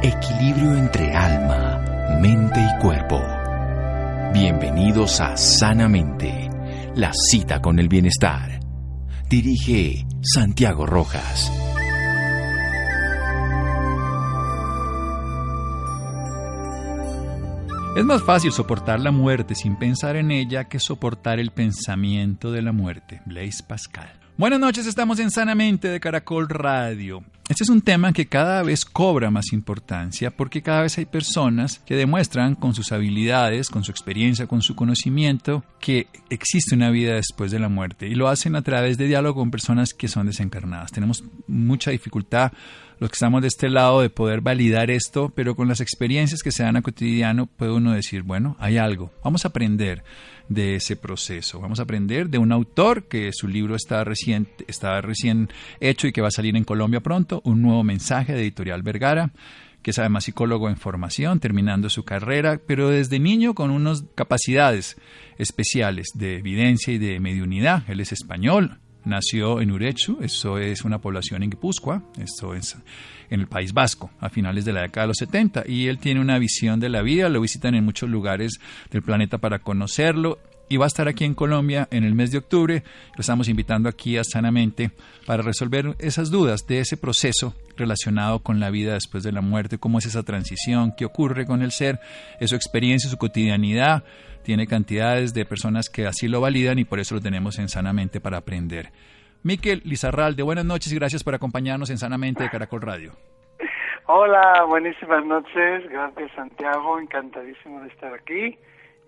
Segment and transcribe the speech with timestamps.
[0.00, 1.84] Equilibrio entre alma,
[2.20, 3.20] mente y cuerpo.
[4.32, 6.48] Bienvenidos a Sanamente,
[6.94, 8.60] la cita con el bienestar.
[9.28, 11.50] Dirige Santiago Rojas.
[17.96, 22.62] Es más fácil soportar la muerte sin pensar en ella que soportar el pensamiento de
[22.62, 23.20] la muerte.
[23.26, 24.27] Blaise Pascal.
[24.38, 27.24] Buenas noches, estamos en Sanamente de Caracol Radio.
[27.48, 31.80] Este es un tema que cada vez cobra más importancia porque cada vez hay personas
[31.80, 37.14] que demuestran con sus habilidades, con su experiencia, con su conocimiento que existe una vida
[37.14, 40.26] después de la muerte y lo hacen a través de diálogo con personas que son
[40.28, 40.92] desencarnadas.
[40.92, 42.52] Tenemos mucha dificultad
[42.98, 46.52] los que estamos de este lado de poder validar esto, pero con las experiencias que
[46.52, 50.02] se dan a cotidiano puede uno decir, bueno, hay algo, vamos a aprender
[50.48, 55.00] de ese proceso, vamos a aprender de un autor que su libro está recién, está
[55.00, 55.48] recién
[55.80, 59.32] hecho y que va a salir en Colombia pronto, un nuevo mensaje de Editorial Vergara
[59.82, 64.96] que es además psicólogo en formación, terminando su carrera, pero desde niño con unas capacidades
[65.38, 67.84] especiales de evidencia y de mediunidad.
[67.88, 72.76] Él es español, nació en Urechu, eso es una población en Guipúzcoa, esto es
[73.30, 76.20] en el País Vasco, a finales de la década de los 70, y él tiene
[76.20, 78.58] una visión de la vida, lo visitan en muchos lugares
[78.90, 82.38] del planeta para conocerlo, y va a estar aquí en Colombia en el mes de
[82.38, 82.84] octubre.
[83.16, 84.90] Lo estamos invitando aquí a Sanamente
[85.24, 89.78] para resolver esas dudas de ese proceso relacionado con la vida después de la muerte,
[89.78, 92.00] cómo es esa transición, qué ocurre con el ser,
[92.40, 94.04] es su experiencia, su cotidianidad,
[94.42, 98.20] tiene cantidades de personas que así lo validan y por eso lo tenemos en Sanamente
[98.20, 98.90] para aprender.
[99.42, 103.12] Miquel Lizarralde, buenas noches y gracias por acompañarnos en Sanamente de Caracol Radio.
[104.06, 105.88] Hola, buenísimas noches.
[105.90, 108.58] Gracias Santiago, encantadísimo de estar aquí.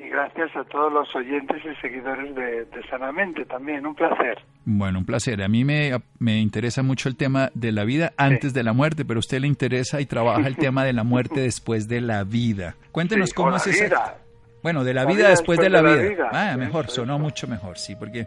[0.03, 4.39] Y gracias a todos los oyentes y seguidores de, Sanamente también, un placer.
[4.65, 5.43] Bueno, un placer.
[5.43, 9.05] A mí me, me interesa mucho el tema de la vida antes de la muerte,
[9.05, 12.25] pero a usted le interesa y trabaja el tema de la muerte después de la
[12.25, 12.77] vida.
[12.93, 13.84] Cuéntenos cómo es esa...
[13.84, 14.19] Vida.
[14.62, 16.28] Bueno, de la, vida, después, de la, vida.
[16.33, 18.27] Ah, mejor, sonó mucho mejor, sí, porque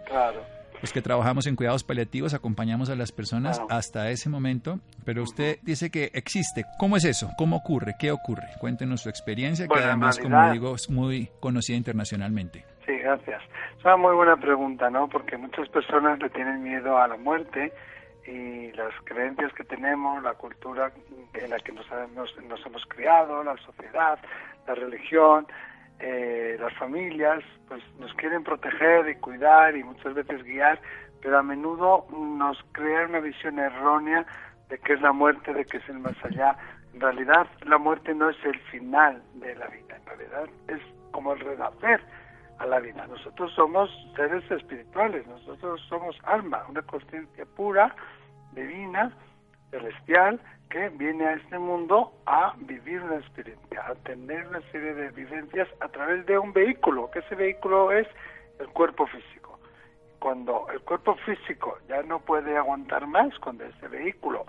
[0.83, 5.59] los que trabajamos en cuidados paliativos acompañamos a las personas hasta ese momento, pero usted
[5.61, 6.65] dice que existe.
[6.77, 7.29] ¿Cómo es eso?
[7.37, 7.93] ¿Cómo ocurre?
[7.97, 8.49] ¿Qué ocurre?
[8.59, 12.65] Cuéntenos su experiencia, que además, como digo, es muy conocida internacionalmente.
[12.85, 13.41] Sí, gracias.
[13.79, 15.07] Es una muy buena pregunta, ¿no?
[15.07, 17.71] Porque muchas personas le tienen miedo a la muerte
[18.27, 20.91] y las creencias que tenemos, la cultura
[21.33, 24.19] en la que nos, nos hemos criado, la sociedad,
[24.67, 25.47] la religión,
[26.05, 30.77] eh, las familias pues nos quieren proteger y cuidar y muchas veces guiar,
[31.21, 34.25] pero a menudo nos crean una visión errónea
[34.67, 36.57] de qué es la muerte, de qué es el más allá.
[36.93, 40.81] En realidad la muerte no es el final de la vida, en realidad es
[41.11, 42.01] como el renacer
[42.59, 43.07] a la vida.
[43.07, 47.95] Nosotros somos seres espirituales, nosotros somos alma, una conciencia pura,
[48.51, 49.13] divina,
[49.73, 50.39] celestial,
[50.69, 55.67] que viene a este mundo a vivir una experiencia, a tener una serie de vivencias
[55.81, 58.07] a través de un vehículo, que ese vehículo es
[58.59, 59.59] el cuerpo físico.
[60.19, 64.45] Cuando el cuerpo físico ya no puede aguantar más, cuando ese vehículo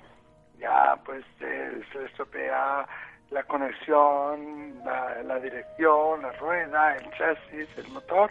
[0.59, 2.87] ya pues se estropea
[3.31, 8.31] la conexión, la dirección, la rueda, el chasis, el motor,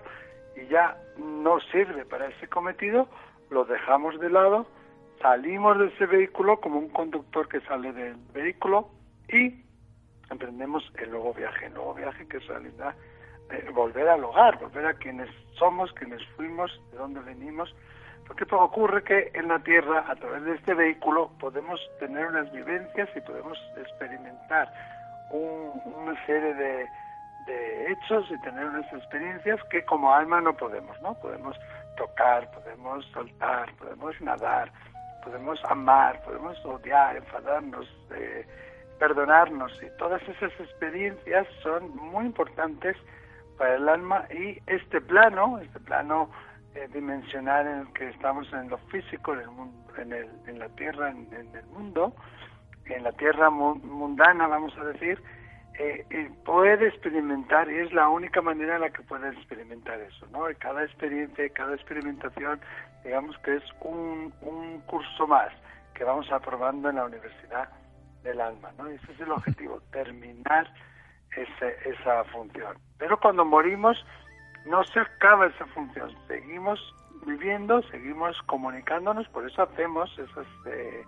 [0.55, 3.07] y ya no sirve para ese cometido,
[3.49, 4.65] lo dejamos de lado
[5.23, 8.89] salimos de ese vehículo como un conductor que sale del vehículo
[9.29, 9.63] y
[10.29, 12.93] emprendemos el nuevo viaje, el nuevo viaje que es realidad
[13.73, 17.73] volver al hogar, volver a quienes somos, quienes fuimos, de dónde venimos,
[18.27, 23.09] porque ocurre que en la Tierra, a través de este vehículo, podemos tener unas vivencias
[23.15, 24.73] y podemos experimentar
[25.31, 26.87] una serie de,
[27.47, 31.13] de hechos y tener unas experiencias que como alma no podemos, ¿no?
[31.15, 31.57] Podemos
[31.97, 34.71] tocar, podemos saltar, podemos nadar,
[35.23, 38.45] podemos amar, podemos odiar, enfadarnos, eh,
[38.99, 42.95] perdonarnos y todas esas experiencias son muy importantes
[43.57, 46.29] para el alma y este plano, este plano
[46.75, 50.59] eh, dimensional en el que estamos en lo físico, en, el mundo, en, el, en
[50.59, 52.13] la tierra, en, el mundo,
[52.85, 55.21] en la tierra mundana, vamos a decir,
[55.79, 60.27] eh, eh, puede experimentar y es la única manera en la que puede experimentar eso,
[60.31, 60.49] ¿no?
[60.49, 62.59] Y cada experiencia, cada experimentación,
[63.03, 65.51] digamos que es un, un curso más
[65.95, 67.69] que vamos aprobando en la Universidad
[68.23, 68.87] del Alma, ¿no?
[68.87, 70.71] ese es el objetivo, terminar
[71.35, 72.77] ese, esa función.
[72.97, 73.97] Pero cuando morimos
[74.65, 76.79] no se acaba esa función, seguimos
[77.25, 80.47] viviendo, seguimos comunicándonos, por eso hacemos esas...
[80.67, 81.03] Eh,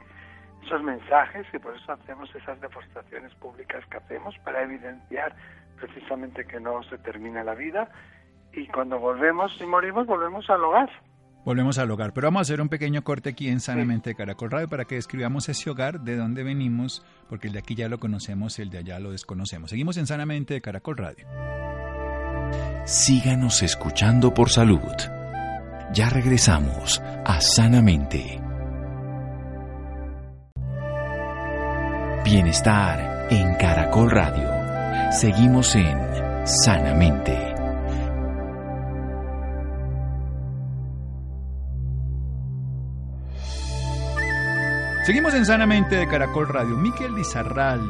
[0.66, 5.36] esos mensajes y por eso hacemos esas demostraciones públicas que hacemos para evidenciar
[5.80, 7.90] precisamente que no se termina la vida
[8.54, 10.90] y cuando volvemos y morimos volvemos al hogar,
[11.46, 14.50] Volvemos al hogar, pero vamos a hacer un pequeño corte aquí en Sanamente de Caracol
[14.50, 18.00] Radio para que describamos ese hogar, de dónde venimos, porque el de aquí ya lo
[18.00, 19.70] conocemos, el de allá lo desconocemos.
[19.70, 21.28] Seguimos en Sanamente de Caracol Radio.
[22.86, 24.82] Síganos escuchando por salud.
[25.94, 28.45] Ya regresamos a Sanamente.
[32.26, 34.50] Bienestar en Caracol Radio.
[35.12, 35.96] Seguimos en
[36.44, 37.54] Sanamente.
[45.06, 46.76] Seguimos en Sanamente de Caracol Radio.
[46.76, 47.86] Miquel Lizarralde,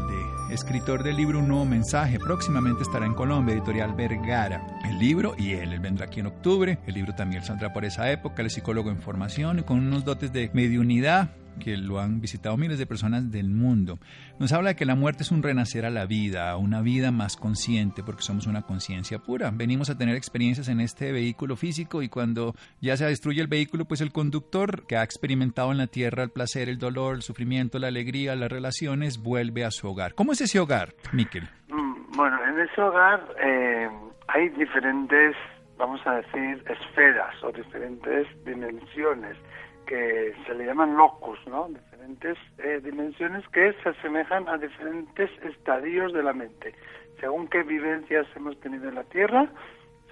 [0.51, 4.67] escritor del libro Un nuevo mensaje, próximamente estará en Colombia, editorial Vergara.
[4.83, 6.77] El libro y él, él vendrá aquí en octubre.
[6.85, 8.41] El libro también saldrá por esa época.
[8.41, 11.29] El psicólogo en formación, con unos dotes de mediunidad
[11.59, 13.99] que lo han visitado miles de personas del mundo.
[14.39, 17.37] Nos habla de que la muerte es un renacer a la vida, una vida más
[17.37, 19.51] consciente, porque somos una conciencia pura.
[19.53, 23.85] Venimos a tener experiencias en este vehículo físico y cuando ya se destruye el vehículo,
[23.85, 27.79] pues el conductor que ha experimentado en la tierra el placer, el dolor, el sufrimiento,
[27.79, 30.13] la alegría, las relaciones, vuelve a su hogar.
[30.15, 31.49] ¿Cómo es ese hogar, Miquel?
[31.69, 33.89] Mm, bueno, en ese hogar eh,
[34.27, 35.35] hay diferentes,
[35.77, 39.37] vamos a decir, esferas o diferentes dimensiones
[39.85, 41.67] que se le llaman locus, ¿no?
[41.67, 46.73] Diferentes eh, dimensiones que se asemejan a diferentes estadios de la mente,
[47.19, 49.47] según qué vivencias hemos tenido en la Tierra,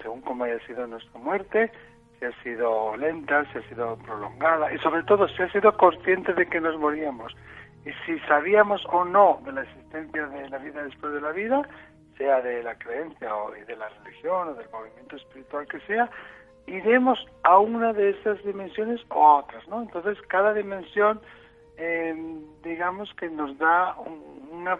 [0.02, 1.70] según cómo haya sido nuestra muerte,
[2.18, 6.32] si ha sido lenta, si ha sido prolongada y sobre todo si ha sido consciente
[6.32, 7.34] de que nos moríamos
[7.84, 11.62] y si sabíamos o no de la existencia de la vida después de la vida,
[12.16, 16.08] sea de la creencia o de la religión o del movimiento espiritual que sea,
[16.66, 19.82] iremos a una de esas dimensiones o a otras, ¿no?
[19.82, 21.20] Entonces, cada dimensión,
[21.76, 22.14] eh,
[22.62, 23.96] digamos que nos da
[24.50, 24.78] una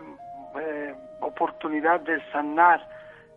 [0.61, 2.87] eh, oportunidad de sanar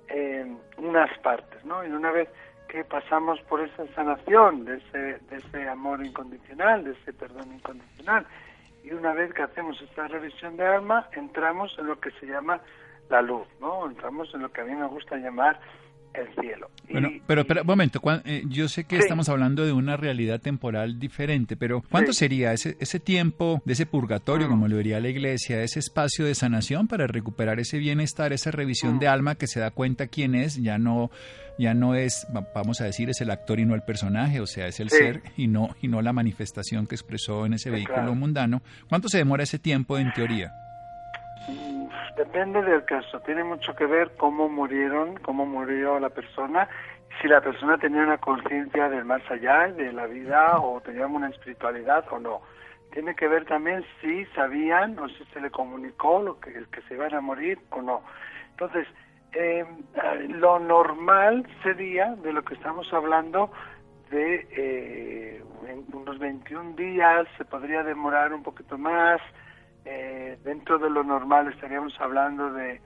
[0.09, 0.45] eh,
[0.77, 1.85] unas partes, ¿no?
[1.85, 2.29] Y una vez
[2.67, 8.25] que pasamos por esa sanación de ese, de ese amor incondicional, de ese perdón incondicional,
[8.83, 12.61] y una vez que hacemos esta revisión de alma, entramos en lo que se llama
[13.09, 13.85] la luz, ¿no?
[13.85, 15.59] Entramos en lo que a mí me gusta llamar
[16.17, 16.69] el cielo.
[16.89, 20.99] Bueno, pero, pero un momento, eh, yo sé que estamos hablando de una realidad temporal
[20.99, 24.49] diferente, pero ¿cuánto sería ese, ese tiempo de ese purgatorio, mm.
[24.49, 28.95] como lo diría la iglesia, ese espacio de sanación para recuperar ese bienestar, esa revisión
[28.95, 28.99] mm.
[28.99, 31.11] de alma que se da cuenta quién es, ya no
[31.59, 34.67] ya no es, vamos a decir, es el actor y no el personaje, o sea,
[34.67, 38.61] es el ser y no y no la manifestación que expresó en ese vehículo mundano.
[38.87, 40.51] ¿Cuánto se demora ese tiempo en teoría?
[42.17, 46.67] Depende del caso, tiene mucho que ver cómo murieron, cómo murió la persona,
[47.21, 51.29] si la persona tenía una conciencia del más allá, de la vida, o tenía una
[51.29, 52.41] espiritualidad o no.
[52.91, 56.95] Tiene que ver también si sabían o si se le comunicó lo que, que se
[56.95, 58.01] iban a morir o no.
[58.51, 58.87] Entonces,
[59.33, 59.65] eh,
[60.29, 63.51] lo normal sería, de lo que estamos hablando,
[64.09, 65.43] de eh,
[65.93, 69.21] unos 21 días, se podría demorar un poquito más,
[69.89, 72.81] eh, dentro de lo normal estaríamos hablando de,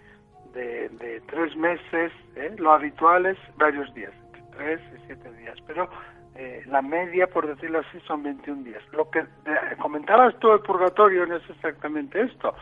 [0.53, 2.53] de, tres meses, ¿eh?
[2.59, 5.89] lo habitual es varios días, entre tres y siete días, pero
[6.36, 8.83] eh, la media, por decirlo así, son 21 días.
[8.92, 9.25] Lo que
[9.80, 12.53] comentabas tú, el purgatorio no es exactamente esto.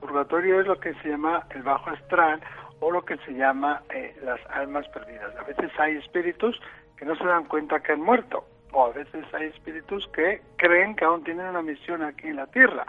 [0.00, 2.40] purgatorio es lo que se llama el bajo astral
[2.78, 3.82] o lo que se llama
[4.22, 5.34] las almas perdidas.
[5.36, 6.60] A veces hay espíritus
[6.96, 10.94] que no se dan cuenta que han muerto, o a veces hay espíritus que creen
[10.94, 12.86] que aún tienen una misión aquí en la tierra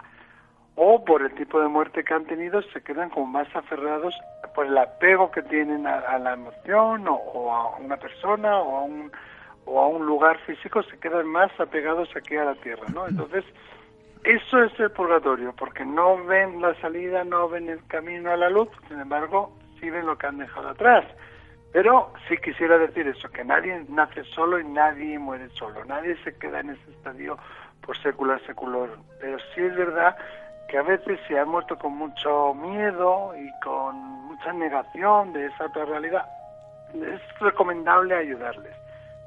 [0.76, 4.18] o por el tipo de muerte que han tenido se quedan como más aferrados
[4.54, 9.12] por el apego que tienen a, la emoción o, a una persona o a un
[9.64, 13.06] o a un lugar físico se quedan más apegados aquí a la tierra, ¿no?
[13.06, 13.44] Entonces
[14.24, 18.50] eso es el purgatorio porque no ven la salida, no ven el camino a la
[18.50, 21.04] luz, sin embargo sí ven lo que han dejado atrás.
[21.72, 26.36] Pero sí quisiera decir eso, que nadie nace solo y nadie muere solo, nadie se
[26.36, 27.38] queda en ese estadio
[27.80, 28.90] por secular secular.
[29.20, 30.16] Pero sí es verdad
[30.72, 35.66] que a veces se han muerto con mucho miedo y con mucha negación de esa
[35.66, 36.24] otra realidad,
[36.94, 38.74] es recomendable ayudarles.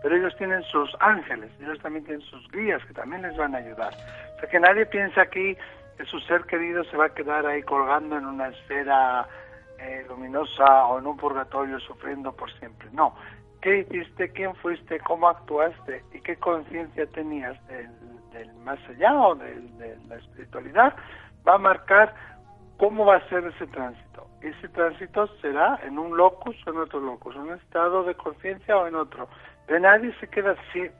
[0.01, 3.59] Pero ellos tienen sus ángeles, ellos también tienen sus guías que también les van a
[3.59, 3.93] ayudar.
[4.35, 5.55] O sea que nadie piensa aquí
[5.95, 9.27] que su ser querido se va a quedar ahí colgando en una esfera
[9.77, 12.89] eh, luminosa o en un purgatorio sufriendo por siempre.
[12.91, 13.15] No.
[13.61, 14.31] ¿Qué hiciste?
[14.31, 14.99] ¿Quién fuiste?
[15.01, 16.03] ¿Cómo actuaste?
[16.11, 20.95] ¿Y qué conciencia tenías del, más allá o de la espiritualidad?
[21.47, 22.13] Va a marcar
[22.77, 24.27] cómo va a ser ese tránsito.
[24.41, 28.77] Ese tránsito será en un locus o en otro locus, en un estado de conciencia
[28.77, 29.27] o en otro.
[29.65, 30.55] Pero nadie se queda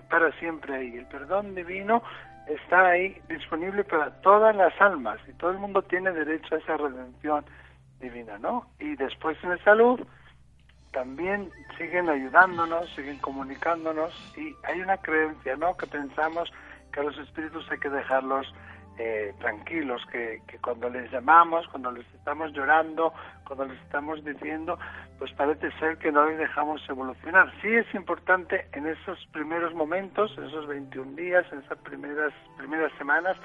[0.10, 0.98] para siempre ahí.
[0.98, 2.02] El perdón divino
[2.48, 6.78] está ahí disponible para todas las almas y todo el mundo tiene derecho a esa
[6.78, 7.46] redención
[8.00, 8.68] divina, ¿no?
[8.80, 10.02] Y después en esa luz
[10.92, 15.76] también siguen ayudándonos, siguen comunicándonos y hay una creencia, ¿no?
[15.76, 16.52] Que pensamos
[16.92, 18.52] que a los espíritus hay que dejarlos
[18.98, 23.14] eh, tranquilos, que, que, cuando les llamamos, cuando les estamos llorando,
[23.46, 24.80] cuando les estamos diciendo,
[25.20, 27.52] pues parece ser que no les dejamos evolucionar.
[27.62, 32.92] Sí es importante en esos primeros momentos, en esos 21 días, en esas primeras, primeras
[32.98, 33.38] semanas,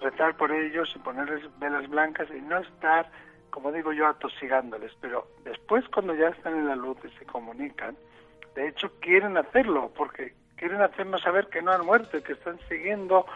[0.00, 3.10] rezar por ellos y ponerles velas blancas y no estar,
[3.50, 4.92] como digo yo, atosigándoles.
[5.00, 7.96] Pero después cuando ya están en la luz y se comunican,
[8.54, 13.26] de hecho quieren hacerlo, porque quieren hacernos saber que no han muerto, que están siguiendo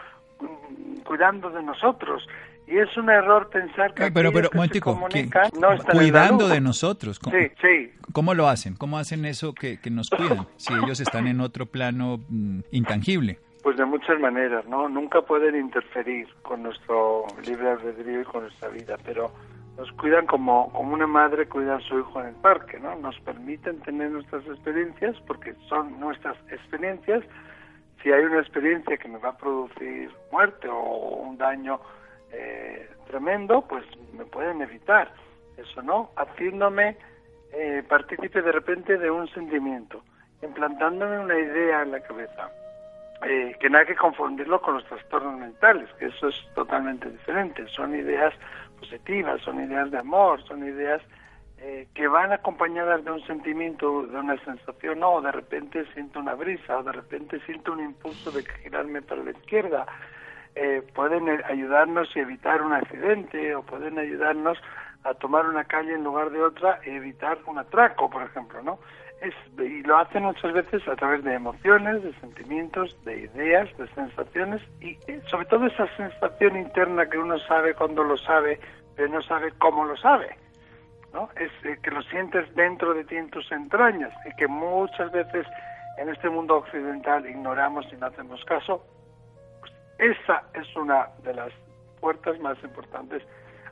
[1.05, 2.27] cuidando de nosotros.
[2.65, 7.19] Y es un error pensar que, pero, pero, que comunican no están cuidando de nosotros.
[7.19, 7.91] ¿Cómo, sí, sí.
[8.13, 8.75] ¿Cómo lo hacen?
[8.75, 13.39] ¿Cómo hacen eso que, que nos cuidan si ellos están en otro plano mm, intangible?
[13.63, 14.87] Pues de muchas maneras, ¿no?
[14.87, 19.31] Nunca pueden interferir con nuestro libre albedrío y con nuestra vida, pero
[19.77, 22.95] nos cuidan como, como una madre cuida a su hijo en el parque, ¿no?
[22.95, 27.23] Nos permiten tener nuestras experiencias porque son nuestras experiencias,
[28.03, 31.79] si hay una experiencia que me va a producir muerte o un daño
[32.31, 35.09] eh, tremendo, pues me pueden evitar
[35.55, 36.11] eso, ¿no?
[36.17, 36.97] Haciéndome
[37.53, 40.03] eh, partícipe de repente de un sentimiento,
[40.41, 42.49] implantándome una idea en la cabeza,
[43.25, 47.65] eh, que no hay que confundirlo con los trastornos mentales, que eso es totalmente diferente,
[47.69, 48.33] son ideas
[48.79, 51.01] positivas, son ideas de amor, son ideas
[51.65, 56.33] eh, que van acompañadas de un sentimiento, de una sensación, no, de repente siento una
[56.33, 59.85] brisa, o de repente siento un impulso de girarme para la izquierda,
[60.55, 64.57] eh, pueden eh, ayudarnos y evitar un accidente, o pueden ayudarnos
[65.05, 68.79] a tomar una calle en lugar de otra y evitar un atraco, por ejemplo, ¿no?
[69.21, 73.87] Es, y lo hacen muchas veces a través de emociones, de sentimientos, de ideas, de
[73.95, 78.59] sensaciones y sobre todo esa sensación interna que uno sabe cuando lo sabe,
[78.97, 80.42] pero no sabe cómo lo sabe.
[81.13, 81.29] ¿No?
[81.35, 85.45] Es eh, que lo sientes dentro de ti en tus entrañas y que muchas veces
[85.97, 88.83] en este mundo occidental ignoramos y no hacemos caso.
[89.59, 91.51] Pues esa es una de las
[92.01, 93.23] puertas más importantes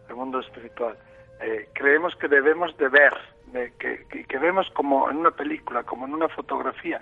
[0.07, 0.95] al mundo espiritual.
[1.41, 3.13] Eh, creemos que debemos de ver,
[3.47, 7.01] de, que, que vemos como en una película, como en una fotografía,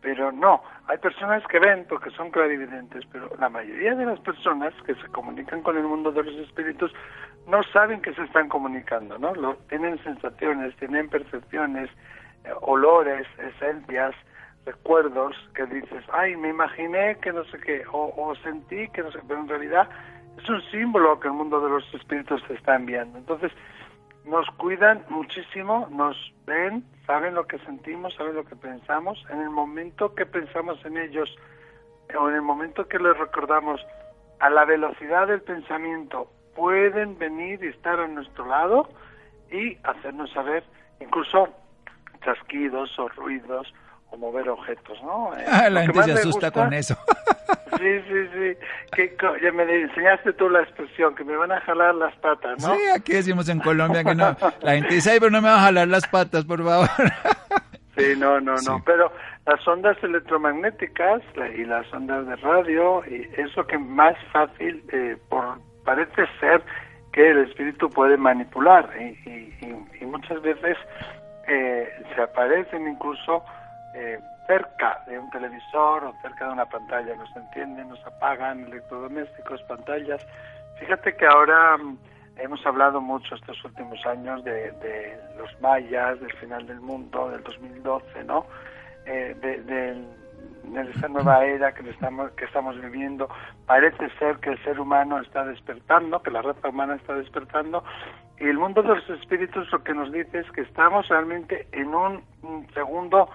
[0.00, 4.72] pero no, hay personas que ven porque son clarividentes, pero la mayoría de las personas
[4.86, 6.92] que se comunican con el mundo de los espíritus
[7.46, 9.32] no saben que se están comunicando, ¿no?
[9.68, 11.90] Tienen sensaciones, tienen percepciones,
[12.44, 14.14] eh, olores, esencias,
[14.66, 19.10] recuerdos que dices, ay, me imaginé que no sé qué, o, o, sentí que no
[19.10, 19.88] sé, pero en realidad
[20.36, 23.18] es un símbolo que el mundo de los espíritus te está enviando.
[23.18, 23.50] Entonces,
[24.24, 29.18] nos cuidan muchísimo, nos ven, saben lo que sentimos, saben lo que pensamos.
[29.30, 31.34] En el momento que pensamos en ellos,
[32.14, 33.80] o en el momento que les recordamos,
[34.40, 38.90] a la velocidad del pensamiento pueden venir y estar a nuestro lado
[39.50, 40.62] y hacernos saber
[41.00, 41.48] incluso
[42.22, 43.72] chasquidos o ruidos
[44.10, 45.36] o mover objetos, ¿no?
[45.36, 46.96] Eh, ah, la gente se asusta con eso.
[47.76, 48.56] Sí, sí, sí.
[48.92, 52.74] Que, ya me enseñaste tú la expresión, que me van a jalar las patas, ¿no?
[52.74, 54.36] Sí, aquí decimos en Colombia que no.
[54.62, 56.88] La gente dice, ay, pero no me va a jalar las patas, por favor.
[57.96, 58.80] Sí, no, no, no.
[58.86, 59.10] Pero
[59.44, 61.20] las ondas electromagnéticas
[61.56, 66.62] y las ondas de radio, y eso que más fácil eh, por parece ser
[67.12, 70.76] que el espíritu puede manipular y, muchas veces
[71.48, 73.42] eh, se aparecen incluso
[73.94, 79.62] eh, cerca de un televisor o cerca de una pantalla, nos entienden, nos apagan electrodomésticos,
[79.62, 80.24] pantallas.
[80.78, 81.98] Fíjate que ahora mm,
[82.38, 88.24] hemos hablado mucho estos últimos años de, los mayas, del final del mundo, del 2012,
[88.24, 88.46] ¿no?
[89.06, 89.90] Eh, de,
[90.74, 93.28] en esta nueva era que estamos que estamos viviendo
[93.66, 97.82] parece ser que el ser humano está despertando que la raza humana está despertando
[98.38, 101.94] y el mundo de los espíritus lo que nos dice es que estamos realmente en
[101.94, 102.22] un,
[102.72, 103.28] segundo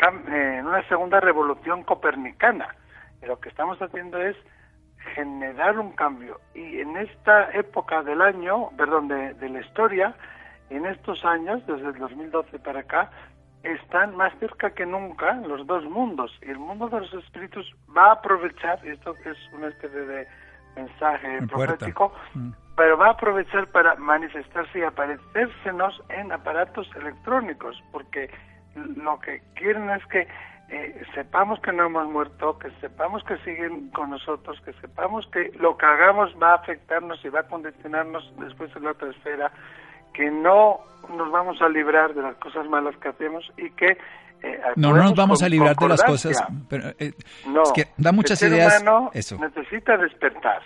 [0.00, 2.74] en una segunda revolución copernicana
[3.22, 4.36] y lo que estamos haciendo es
[5.14, 10.14] generar un cambio y en esta época del año perdón de, de la historia
[10.70, 13.10] en estos años desde el 2012 para acá
[13.62, 16.30] están más cerca que nunca los dos mundos.
[16.42, 20.26] Y el mundo de los espíritus va a aprovechar, esto es una especie de
[20.76, 22.50] mensaje profético, mm.
[22.76, 28.30] pero va a aprovechar para manifestarse y aparecérsenos en aparatos electrónicos, porque
[28.96, 30.26] lo que quieren es que
[30.70, 35.50] eh, sepamos que no hemos muerto, que sepamos que siguen con nosotros, que sepamos que
[35.58, 39.50] lo que hagamos va a afectarnos y va a condicionarnos después en la otra esfera,
[40.12, 43.96] que no nos vamos a librar de las cosas malas que hacemos y que
[44.42, 46.36] eh, no, no nos vamos a librar de las cosas,
[46.68, 48.82] pero eh, es que da muchas el ser ideas.
[48.82, 49.38] Humano eso.
[49.38, 50.62] necesita despertar,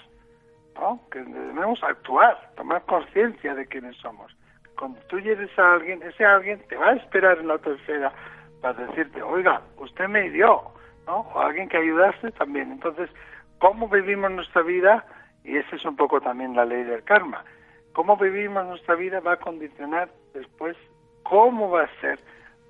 [0.75, 1.00] ¿no?
[1.11, 4.35] que debemos actuar, tomar conciencia de quiénes somos.
[4.79, 8.12] Cuando tú llegues a alguien, ese alguien te va a esperar en la otra esfera
[8.61, 10.62] para decirte, oiga, usted me dio,
[11.07, 11.21] ¿no?
[11.21, 12.73] O alguien que ayudaste también.
[12.73, 13.11] Entonces,
[13.59, 15.05] ¿cómo vivimos nuestra vida?
[15.45, 17.45] Y esa es un poco también la ley del karma.
[17.93, 20.76] Cómo vivimos nuestra vida va a condicionar después
[21.23, 22.19] cómo va a ser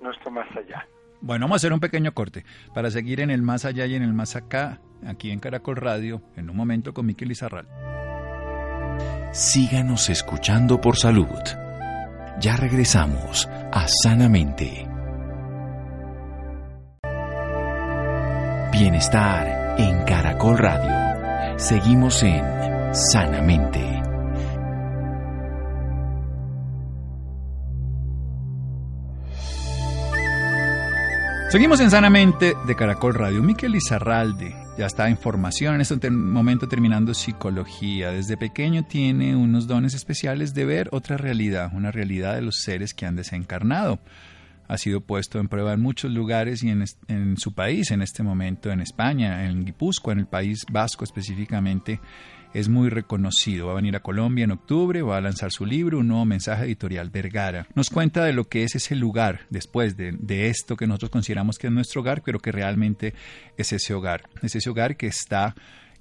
[0.01, 0.85] nuestro más allá.
[1.21, 2.43] Bueno, vamos a hacer un pequeño corte
[2.73, 6.21] para seguir en el más allá y en el más acá, aquí en Caracol Radio,
[6.35, 7.67] en un momento con Miquel Izarral.
[9.31, 11.62] Síganos escuchando por salud.
[12.43, 14.85] Ya regresamos a Sanamente.
[18.69, 21.57] Bienestar en Caracol Radio.
[21.57, 22.43] Seguimos en
[22.93, 23.79] Sanamente.
[31.49, 33.41] Seguimos en Sanamente de Caracol Radio.
[33.41, 38.11] Miquel Izarralde ya está en formación, en este momento terminando psicología.
[38.11, 42.93] Desde pequeño tiene unos dones especiales de ver otra realidad, una realidad de los seres
[42.93, 43.99] que han desencarnado.
[44.67, 48.23] Ha sido puesto en prueba en muchos lugares y en, en su país, en este
[48.23, 51.99] momento en España, en Guipúzcoa, en el País Vasco específicamente
[52.53, 53.67] es muy reconocido.
[53.67, 56.65] Va a venir a Colombia en octubre, va a lanzar su libro, un nuevo mensaje
[56.65, 57.67] editorial Vergara.
[57.75, 61.57] Nos cuenta de lo que es ese lugar después de, de esto que nosotros consideramos
[61.57, 63.13] que es nuestro hogar, pero que realmente
[63.57, 64.29] es ese hogar.
[64.41, 65.55] Es ese hogar que está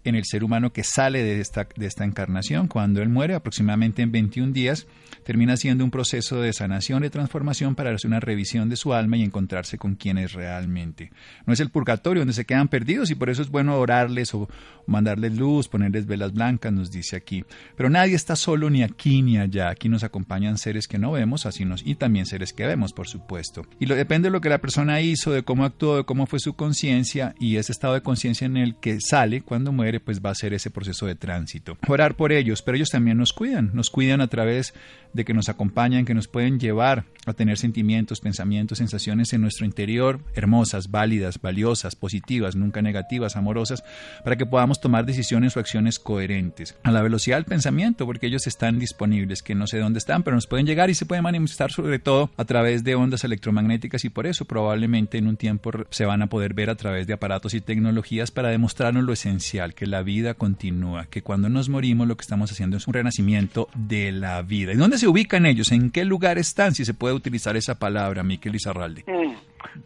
[0.04, 2.68] en el ser humano que sale de esta, de esta encarnación.
[2.68, 4.86] Cuando él muere, aproximadamente en 21 días,
[5.24, 9.16] termina siendo un proceso de sanación, de transformación para hacer una revisión de su alma
[9.16, 11.10] y encontrarse con quién es realmente.
[11.46, 14.48] No es el purgatorio donde se quedan perdidos y por eso es bueno orarles o
[14.86, 17.44] mandarles luz, ponerles velas blancas, nos dice aquí.
[17.76, 19.70] Pero nadie está solo ni aquí ni allá.
[19.70, 23.66] Aquí nos acompañan seres que no vemos, así y también seres que vemos, por supuesto.
[23.78, 26.40] Y lo, depende de lo que la persona hizo, de cómo actuó, de cómo fue
[26.40, 30.30] su conciencia y ese estado de conciencia en el que sale cuando muere pues va
[30.30, 31.76] a ser ese proceso de tránsito.
[31.88, 34.74] Orar por ellos, pero ellos también nos cuidan, nos cuidan a través
[35.12, 39.66] de que nos acompañan, que nos pueden llevar a tener sentimientos, pensamientos, sensaciones en nuestro
[39.66, 43.84] interior, hermosas, válidas, valiosas, positivas, nunca negativas, amorosas,
[44.24, 46.76] para que podamos tomar decisiones o acciones coherentes.
[46.82, 50.36] A la velocidad del pensamiento, porque ellos están disponibles, que no sé dónde están, pero
[50.36, 54.08] nos pueden llegar y se pueden manifestar sobre todo a través de ondas electromagnéticas y
[54.08, 57.54] por eso probablemente en un tiempo se van a poder ver a través de aparatos
[57.54, 62.16] y tecnologías para demostrarnos lo esencial, que la vida continúa, que cuando nos morimos lo
[62.16, 64.72] que estamos haciendo es un renacimiento de la vida.
[64.72, 65.72] ¿Y dónde se ubican ellos?
[65.72, 66.72] ¿En qué lugar están?
[66.72, 69.04] Si se puede utilizar esa palabra, Miquel Izarralde.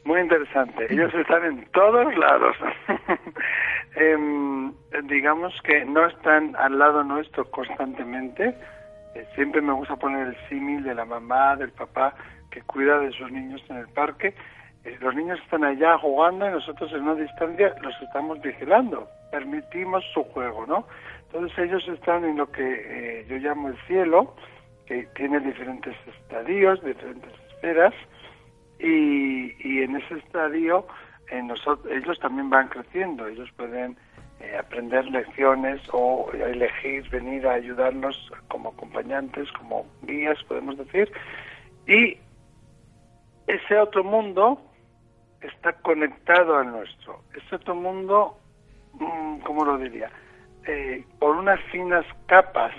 [0.05, 0.93] Muy interesante.
[0.93, 2.57] Ellos están en todos lados.
[3.99, 8.55] Em, digamos que no están al lado nuestro constantemente.
[9.15, 12.15] Eh, siempre me gusta poner el símil de la mamá, del papá
[12.51, 14.35] que cuida de sus niños en el parque.
[14.87, 19.09] Eh, los niños están allá jugando y nosotros en una distancia los estamos vigilando.
[19.31, 20.87] Permitimos su juego, ¿no?
[21.27, 24.35] Entonces ellos están en lo que eh, yo llamo el cielo,
[24.87, 27.93] que tiene diferentes estadios, diferentes esferas,
[28.79, 30.87] y, y en ese estadio
[31.43, 33.97] nosotros, ellos también van creciendo, ellos pueden
[34.41, 41.11] eh, aprender lecciones o elegir venir a ayudarnos como acompañantes, como guías, podemos decir,
[41.87, 42.17] y
[43.47, 44.61] ese otro mundo
[45.41, 47.23] está conectado al nuestro.
[47.35, 48.39] Ese otro mundo,
[48.95, 50.11] mm, ¿cómo lo diría?
[50.67, 52.73] Eh, por unas finas capas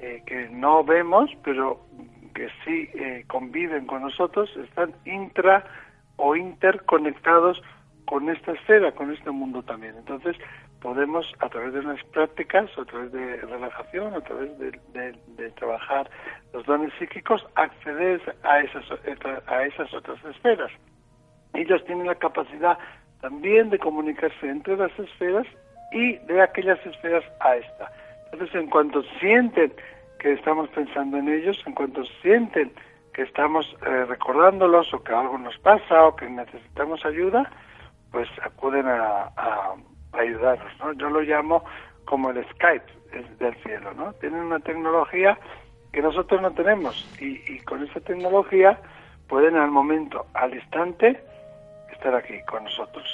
[0.00, 1.80] eh, que no vemos, pero
[2.34, 5.64] que sí eh, conviven con nosotros, están intra
[6.16, 7.60] o interconectados
[8.06, 9.94] con esta esfera, con este mundo también.
[9.98, 10.36] Entonces,
[10.80, 14.72] podemos, a través de unas prácticas, a través de relajación, a través de,
[15.56, 16.08] trabajar
[16.52, 18.84] los dones psíquicos, acceder a esas,
[19.46, 20.70] a esas otras esferas.
[21.54, 22.78] Ellos tienen la capacidad
[23.20, 25.46] también de comunicarse entre las esferas
[25.92, 27.90] y de aquellas esferas a esta.
[28.32, 29.72] Entonces, en cuanto sienten
[30.18, 32.72] que estamos pensando en ellos, en cuanto sienten
[33.12, 37.50] que estamos eh, recordándolos o que algo nos pasa o que necesitamos ayuda,
[38.12, 39.30] pues acuden a,
[40.12, 40.92] ayudarnos, ¿no?
[40.92, 41.64] Yo lo llamo
[42.04, 42.86] como el Skype
[43.38, 44.12] del cielo, ¿no?
[44.14, 45.38] Tienen una tecnología
[45.92, 48.78] que nosotros no tenemos y, y con esa tecnología
[49.28, 51.20] pueden al momento, al instante,
[51.98, 53.04] estar aquí con nosotros.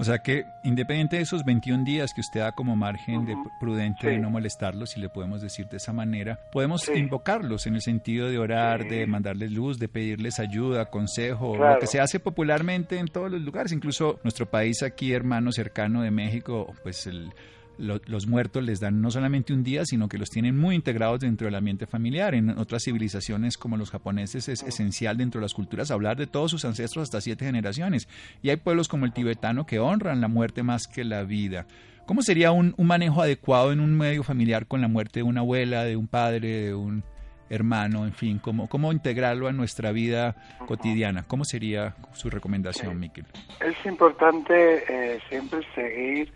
[0.00, 4.08] O sea que, independiente de esos 21 días que usted da como margen de prudente
[4.08, 8.28] de no molestarlos, si le podemos decir de esa manera, podemos invocarlos en el sentido
[8.28, 13.08] de orar, de mandarles luz, de pedirles ayuda, consejo, lo que se hace popularmente en
[13.08, 17.32] todos los lugares, incluso nuestro país aquí, hermano cercano de México, pues el
[17.78, 21.46] los muertos les dan no solamente un día, sino que los tienen muy integrados dentro
[21.46, 22.34] del ambiente familiar.
[22.34, 26.50] En otras civilizaciones como los japoneses es esencial dentro de las culturas hablar de todos
[26.50, 28.08] sus ancestros hasta siete generaciones.
[28.42, 31.66] Y hay pueblos como el tibetano que honran la muerte más que la vida.
[32.06, 35.84] ¿Cómo sería un, manejo adecuado en un medio familiar con la muerte de una abuela,
[35.84, 37.04] de un padre, de un
[37.50, 40.34] hermano, en fin, cómo, cómo integrarlo a nuestra vida
[40.66, 41.24] cotidiana.
[41.26, 43.26] ¿Cómo sería su recomendación, Miquel?
[43.60, 46.32] Es importante eh, siempre seguir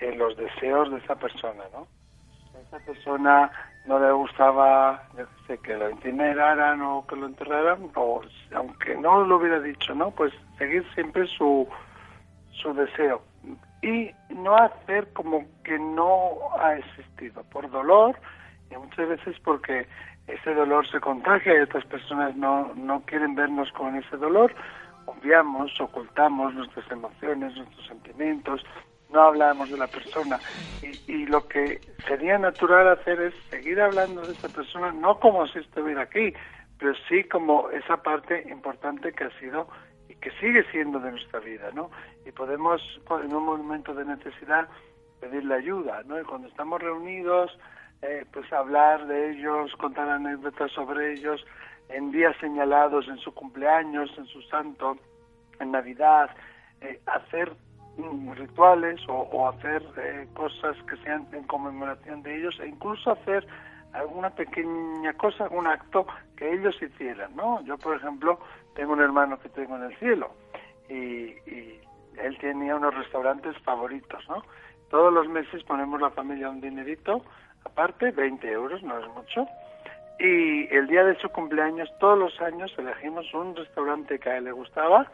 [0.00, 1.86] eh, los deseos de esa persona, ¿no?
[2.66, 3.50] esa persona
[3.86, 5.02] no le gustaba
[5.46, 8.20] sé, que lo incineraran o que lo enterraran, o
[8.54, 10.10] aunque no lo hubiera dicho, ¿no?
[10.10, 11.66] Pues seguir siempre su,
[12.52, 13.22] su deseo
[13.82, 18.16] y no hacer como que no ha existido por dolor
[18.70, 19.88] y muchas veces porque
[20.26, 24.54] ese dolor se contagia y otras personas no, no quieren vernos con ese dolor,
[25.06, 28.64] obviamos, ocultamos nuestras emociones, nuestros sentimientos,
[29.12, 30.38] no hablamos de la persona.
[30.82, 35.46] Y, y, lo que sería natural hacer es seguir hablando de esa persona, no como
[35.48, 36.32] si estuviera aquí,
[36.78, 39.68] pero sí como esa parte importante que ha sido
[40.08, 41.90] y que sigue siendo de nuestra vida, ¿no?
[42.26, 42.80] Y podemos,
[43.22, 44.68] en un momento de necesidad,
[45.20, 46.18] pedirle ayuda, ¿no?
[46.18, 47.56] Y cuando estamos reunidos,
[48.02, 51.44] eh, pues hablar de ellos, contar anécdotas sobre ellos,
[51.90, 54.96] en días señalados, en su cumpleaños, en su santo,
[55.58, 56.30] en Navidad,
[56.80, 57.52] eh, hacer
[58.36, 63.46] rituales o, hacer eh, cosas que sean en conmemoración de ellos e incluso hacer
[63.92, 67.60] alguna pequeña cosa, algún acto que ellos hicieran, ¿no?
[67.64, 68.38] Yo, por ejemplo,
[68.74, 70.30] tengo un hermano que tengo en el cielo
[70.88, 71.34] y,
[72.16, 74.42] él tenía unos restaurantes favoritos, ¿no?
[74.90, 77.22] Todos los meses ponemos la familia un dinerito,
[77.64, 79.46] aparte, 20 euros, no es mucho,
[80.18, 84.44] y el día de su cumpleaños, todos los años elegimos un restaurante que a él
[84.44, 85.10] le gustaba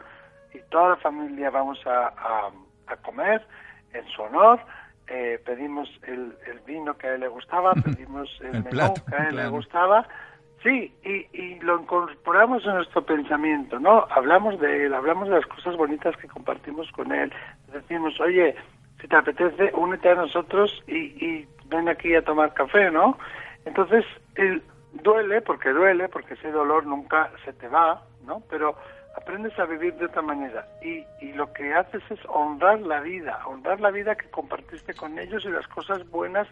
[0.53, 2.51] y toda la familia vamos a a
[2.95, 3.45] comer
[3.93, 4.59] en su honor.
[5.07, 9.29] Eh, pedimos el, el, vino que a él le gustaba, pedimos el, menú que a
[9.29, 10.07] él le gustaba.
[10.63, 14.07] Sí, y, y lo incorporamos en nuestro pensamiento, ¿no?
[14.09, 17.31] Hablamos de él, hablamos de las cosas bonitas que compartimos con él.
[17.71, 18.55] Decimos, oye,
[18.99, 23.17] si te apetece, únete a nosotros y, y ven aquí a tomar café, ¿no?
[23.65, 24.03] Entonces,
[24.35, 24.63] el,
[25.03, 28.41] duele, porque duele, porque ese dolor nunca se te va, ¿no?
[28.49, 28.75] Pero
[29.17, 33.39] aprendes a vivir de otra manera y, y lo que haces es honrar la vida,
[33.47, 36.47] honrar la vida que compartiste con ellos y las cosas buenas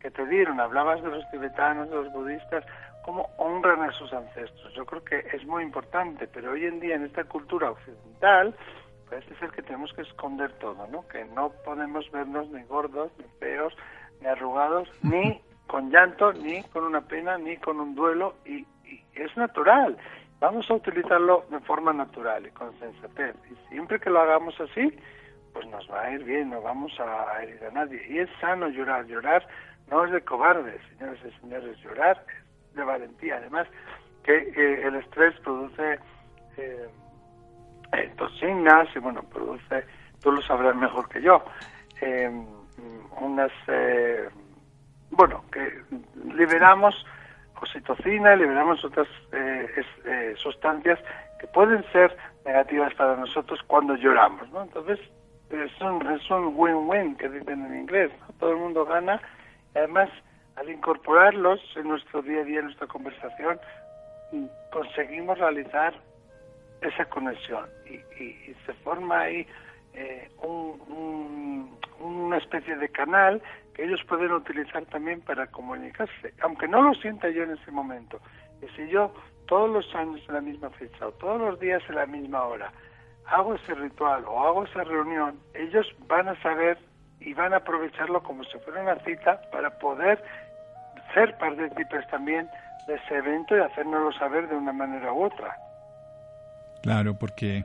[0.00, 0.58] que te dieron.
[0.58, 2.64] Hablabas de los tibetanos, de los budistas,
[3.04, 4.74] cómo honran a sus ancestros.
[4.74, 8.54] Yo creo que es muy importante, pero hoy en día en esta cultura occidental
[9.08, 11.06] parece ser que tenemos que esconder todo, ¿no?
[11.06, 13.72] Que no podemos vernos ni gordos, ni feos,
[14.20, 19.04] ni arrugados, ni con llanto, ni con una pena, ni con un duelo, y, y
[19.14, 19.96] es natural
[20.40, 23.36] vamos a utilizarlo de forma natural y con sensatez.
[23.50, 24.98] Y siempre que lo hagamos así,
[25.52, 28.02] pues nos va a ir bien, no vamos a herir a nadie.
[28.08, 29.06] Y es sano llorar.
[29.06, 29.46] Llorar
[29.90, 31.78] no es de cobardes, señores y señores.
[31.78, 32.24] Llorar
[32.70, 33.36] es de valentía.
[33.36, 33.68] Además,
[34.24, 34.36] que
[34.86, 35.98] el estrés produce
[36.56, 36.88] eh,
[37.92, 39.84] eh, toxinas y, bueno, produce,
[40.22, 41.42] tú lo sabrás mejor que yo,
[42.00, 42.30] eh,
[43.20, 43.52] unas,
[45.10, 45.82] bueno, que
[46.34, 46.94] liberamos
[47.60, 49.66] oxitocina, liberamos otras eh,
[50.04, 50.98] eh, sustancias
[51.38, 54.62] que pueden ser negativas para nosotros cuando lloramos, ¿no?
[54.62, 54.98] Entonces,
[55.50, 55.80] es
[56.30, 59.20] un win-win que dicen en inglés, Todo el mundo gana
[59.74, 60.08] además
[60.56, 63.58] al incorporarlos en nuestro día a día, en nuestra conversación,
[64.72, 65.94] conseguimos realizar
[66.82, 69.46] esa conexión y, y, se forma ahí
[69.94, 73.42] eh, un, una especie de canal
[73.80, 78.20] ellos pueden utilizar también para comunicarse, aunque no lo sienta yo en ese momento.
[78.62, 79.12] Y si yo
[79.46, 82.72] todos los años en la misma fecha o todos los días en la misma hora
[83.26, 86.78] hago ese ritual o hago esa reunión, ellos van a saber
[87.20, 90.22] y van a aprovecharlo como si fuera una cita para poder
[91.14, 92.48] ser partícipes también
[92.86, 95.56] de ese evento y hacérnoslo saber de una manera u otra.
[96.82, 97.64] Claro, porque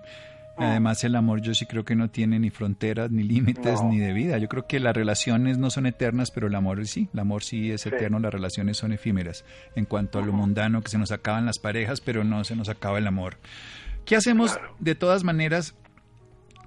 [0.58, 4.14] Además, el amor yo sí creo que no tiene ni fronteras, ni límites, ni de
[4.14, 4.38] vida.
[4.38, 7.10] Yo creo que las relaciones no son eternas, pero el amor sí.
[7.14, 9.44] El amor sí es eterno, las relaciones son efímeras.
[9.76, 12.70] En cuanto a lo mundano, que se nos acaban las parejas, pero no se nos
[12.70, 13.38] acaba el amor.
[14.06, 15.76] ¿Qué hacemos de todas maneras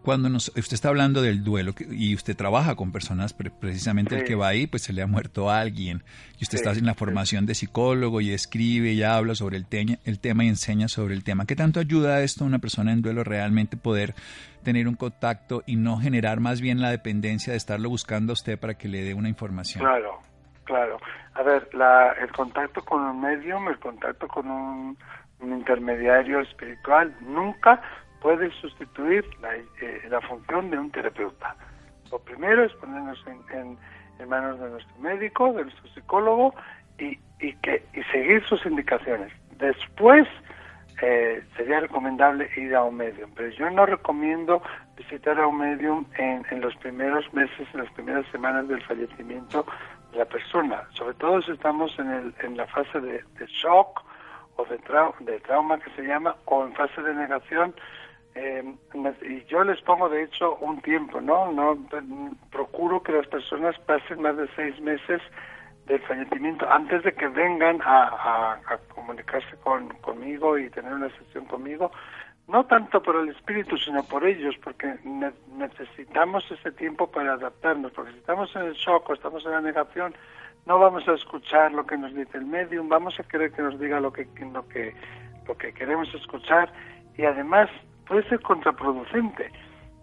[0.08, 4.36] cuando nos, usted está hablando del duelo y usted trabaja con personas, precisamente el que
[4.36, 6.02] va ahí, pues se le ha muerto a alguien,
[6.38, 9.66] y usted está en la formación de psicólogo y escribe y habla sobre el,
[10.06, 11.44] el tema y enseña sobre el tema.
[11.44, 14.14] ¿Qué tanto ayuda esto a una persona en duelo realmente poder
[14.62, 18.58] tener un contacto y no generar más bien la dependencia de estarlo buscando a usted
[18.58, 19.84] para que le dé una información?
[19.84, 20.20] Claro,
[20.64, 20.96] claro.
[21.34, 21.68] A ver,
[22.18, 24.96] el contacto con un medium, el contacto con un
[25.42, 27.82] intermediario espiritual, nunca
[28.20, 31.56] puede sustituir la, eh, la, función de un terapeuta.
[32.10, 33.78] Lo primero es ponernos en,
[34.18, 36.54] en, manos de nuestro médico, de nuestro psicólogo
[36.98, 39.32] y, y, que, y seguir sus indicaciones.
[39.58, 40.26] Después
[41.00, 44.60] eh, sería recomendable ir a un medium, pero yo no recomiendo
[44.96, 49.64] visitar a un medium en, los primeros meses, en las primeras semanas del fallecimiento,
[50.12, 54.02] la persona, sobre todo si estamos en, el, en la fase de, shock
[54.56, 54.80] o de,
[55.20, 57.74] de trauma que se llama, o en fase de negación,
[58.40, 58.62] eh,
[59.22, 61.50] y yo les pongo de hecho un tiempo, ¿no?
[61.50, 61.76] no
[62.52, 65.20] procuro que las personas pasen más de seis meses
[65.86, 68.60] del fallecimiento antes de que vengan a,
[68.94, 71.90] comunicarse con, conmigo y tener una sesión conmigo,
[72.46, 74.94] no tanto por el espíritu, sino por ellos, porque
[75.56, 79.60] necesitamos ese tiempo para adaptarnos, porque si estamos en el shock o estamos en la
[79.60, 80.14] negación,
[80.64, 83.80] no vamos a escuchar lo que nos dice el medium, vamos a querer que nos
[83.80, 84.94] diga lo que, lo que,
[85.46, 86.72] lo que queremos escuchar
[87.16, 87.68] y además
[88.08, 89.52] puede ser contraproducente,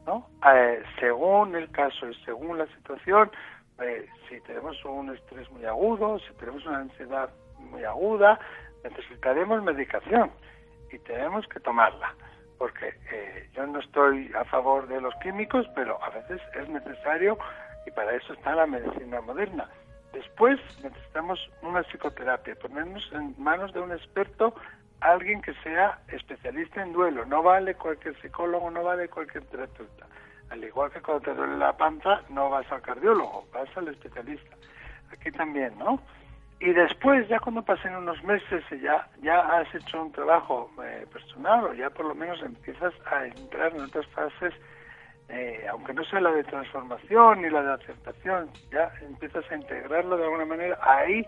[0.06, 0.30] ¿no?
[0.54, 3.32] Eh, según el caso y según la situación,
[3.82, 8.40] eh, si tenemos un estrés muy agudo, si tenemos una ansiedad muy aguda,
[8.84, 10.32] necesitaremos medicación
[10.92, 12.14] y tenemos que tomarla,
[12.60, 17.38] porque eh, yo no estoy a favor de los químicos, pero a veces es necesario
[17.86, 19.68] y para eso está la medicina moderna.
[20.14, 24.56] Después necesitamos una psicoterapia, ponernos en manos de un experto
[25.02, 27.26] alguien que sea especialista en duelo.
[27.26, 30.08] No vale cualquier psicólogo, no vale cualquier terapeuta.
[30.50, 34.56] Al igual que cuando te duele la panza, no vas al cardiólogo, vas al especialista.
[35.12, 36.00] Aquí también, ¿no?
[36.60, 41.06] Y después, ya cuando pasen unos meses y ya, ya has hecho un trabajo eh,
[41.12, 44.54] personal o ya por lo menos empiezas a entrar en otras fases,
[45.28, 50.18] eh, aunque no sea la de transformación ni la de aceptación, ya empiezas a integrarlo
[50.18, 51.26] de alguna manera, ahí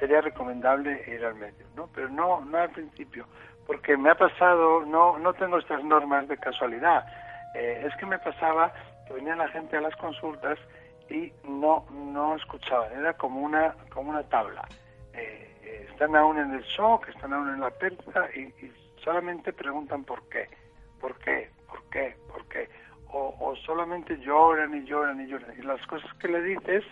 [0.00, 1.88] sería recomendable ir al medio, ¿no?
[1.94, 3.26] Pero no, no al principio,
[3.66, 7.06] porque me ha pasado, no, no tengo estas normas de casualidad.
[7.54, 8.72] Eh, es que me pasaba
[9.06, 10.58] que venía la gente a las consultas
[11.10, 14.66] y no, no escuchaban, era como una, como una tabla.
[15.12, 18.52] Eh, eh, están aún en el shock, están aún en la pérdida y,
[19.04, 20.46] solamente preguntan por qué,
[21.00, 22.68] por qué, por qué, por qué.
[23.12, 25.58] O, o solamente lloran y lloran y lloran.
[25.58, 26.84] Y las cosas que le dices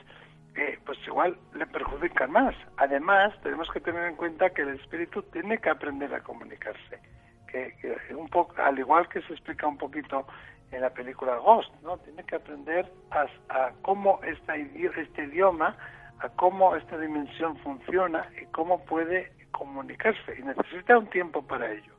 [0.85, 2.55] pues igual le perjudican más.
[2.77, 6.99] Además, tenemos que tener en cuenta que el espíritu tiene que aprender a comunicarse.
[7.47, 7.75] Que,
[8.15, 10.27] un poco, al igual que se explica un poquito
[10.71, 11.97] en la película Ghost, ¿no?
[11.99, 15.77] Tiene que aprender a, a cómo esta, este idioma,
[16.21, 20.39] a cómo esta dimensión funciona y cómo puede comunicarse.
[20.39, 21.95] Y necesita un tiempo para ello.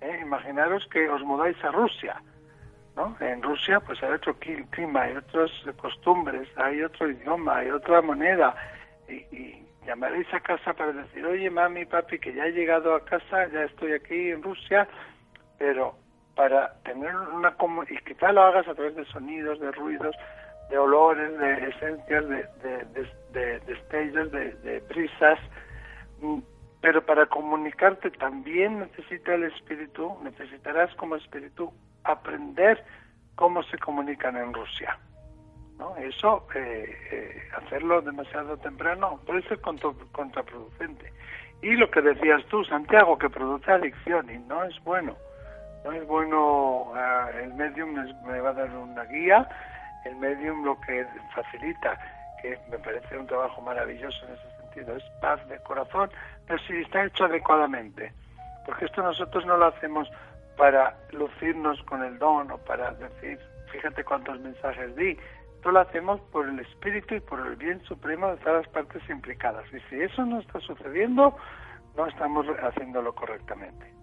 [0.00, 0.18] ¿eh?
[0.22, 2.20] Imaginaros que os mudáis a Rusia
[3.20, 8.54] en Rusia pues hay otro clima, hay otras costumbres, hay otro idioma, hay otra moneda.
[9.08, 13.48] Y, llamaréis a casa para decir, oye mami, papi, que ya he llegado a casa,
[13.48, 14.86] ya estoy aquí en Rusia,
[15.58, 15.94] pero
[16.36, 17.56] para tener una
[17.88, 20.14] y quizá lo hagas a través de sonidos, de ruidos,
[20.68, 25.38] de olores, de esencias, de, de, de, destellos, de, de brisas,
[26.20, 26.38] mm,
[26.80, 31.72] pero para comunicarte también necesita el espíritu, necesitarás como espíritu
[32.04, 32.82] aprender
[33.34, 34.98] cómo se comunican en Rusia.
[35.78, 35.96] ¿no?
[35.96, 41.12] Eso, eh, eh, hacerlo demasiado temprano puede ser contraproducente.
[41.62, 45.16] Y lo que decías tú, Santiago, que produce adicción y no es bueno.
[45.84, 47.94] No es bueno, ah, el medium
[48.26, 49.48] me va a dar una guía,
[50.04, 51.98] el medium lo que facilita,
[52.42, 56.10] que me parece un trabajo maravilloso en ese sentido, es paz de corazón,
[56.50, 58.12] pero si está hecho adecuadamente.
[58.66, 60.10] Porque esto nosotros no lo hacemos
[60.56, 63.38] para lucirnos con el don o para decir,
[63.70, 65.16] fíjate cuántos mensajes di.
[65.54, 69.00] Esto lo hacemos por el espíritu y por el bien supremo de todas las partes
[69.08, 69.64] implicadas.
[69.72, 71.36] Y si eso no está sucediendo,
[71.96, 73.99] no estamos haciéndolo correctamente.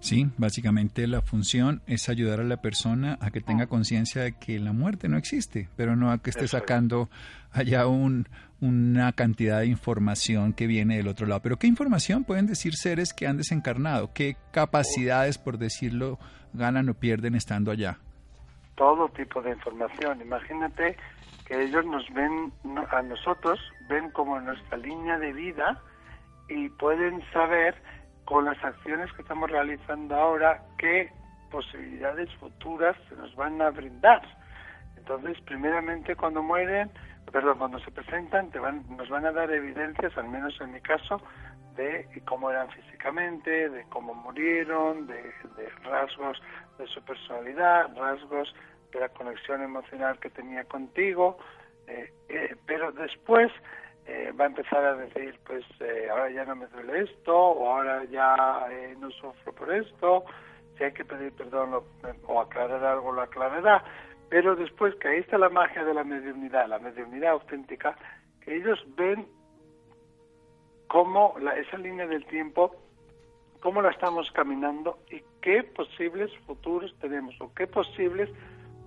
[0.00, 4.58] Sí, básicamente la función es ayudar a la persona a que tenga conciencia de que
[4.58, 7.08] la muerte no existe, pero no a que esté sacando
[7.52, 8.28] allá un,
[8.60, 11.42] una cantidad de información que viene del otro lado.
[11.42, 14.12] Pero ¿qué información pueden decir seres que han desencarnado?
[14.12, 16.18] ¿Qué capacidades, por decirlo,
[16.52, 17.98] ganan o pierden estando allá?
[18.76, 20.20] Todo tipo de información.
[20.20, 20.96] Imagínate
[21.46, 22.52] que ellos nos ven,
[22.90, 25.80] a nosotros, ven como nuestra línea de vida
[26.48, 27.74] y pueden saber
[28.26, 31.10] con las acciones que estamos realizando ahora qué
[31.50, 34.20] posibilidades futuras se nos van a brindar.
[34.96, 36.90] Entonces, primeramente cuando mueren,
[37.32, 40.80] perdón, cuando se presentan, te van, nos van a dar evidencias, al menos en mi
[40.80, 41.22] caso,
[41.76, 45.32] de cómo eran físicamente, de cómo murieron, de,
[45.84, 46.42] rasgos
[46.78, 48.52] de su personalidad, rasgos
[48.92, 51.38] de la conexión emocional que tenía contigo,
[51.86, 53.52] eh, eh, pero después
[54.06, 55.64] eh, va a empezar a decir, pues
[56.10, 60.24] ahora ya no me duele esto, o ahora ya no sufro por esto,
[60.76, 61.82] si hay que pedir perdón
[62.26, 63.82] o aclarar algo, lo aclarará
[64.28, 67.96] pero después que ahí está la magia de la mediunidad, la mediunidad auténtica,
[68.40, 69.26] que ellos ven
[70.88, 72.74] cómo la, esa línea del tiempo,
[73.60, 78.30] cómo la estamos caminando y qué posibles futuros tenemos o qué posibles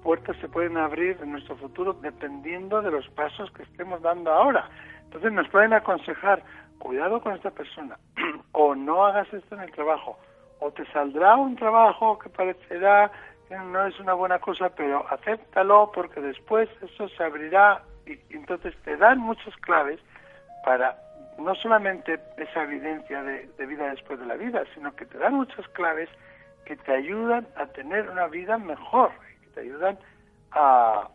[0.03, 4.69] puertas se pueden abrir en nuestro futuro dependiendo de los pasos que estemos dando ahora.
[5.09, 6.43] Entonces nos pueden aconsejar,
[6.77, 7.97] cuidado con esta persona,
[8.51, 10.19] o no hagas esto en el trabajo,
[10.59, 13.11] o te saldrá un trabajo que parecerá
[13.47, 18.75] que no es una buena cosa, pero acéptalo porque después eso se abrirá y entonces
[18.83, 19.99] te dan muchas claves
[20.63, 20.95] para
[21.39, 25.67] no solamente esa evidencia de, vida después de la vida, sino que te dan muchas
[25.69, 26.09] claves
[26.65, 29.09] que te ayudan a tener una vida mejor,
[29.41, 30.18] que te ayudan a,
[30.51, 31.09] a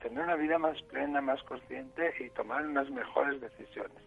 [0.00, 3.98] tener una vida más plena, más consciente y tomar unas mejores decisiones.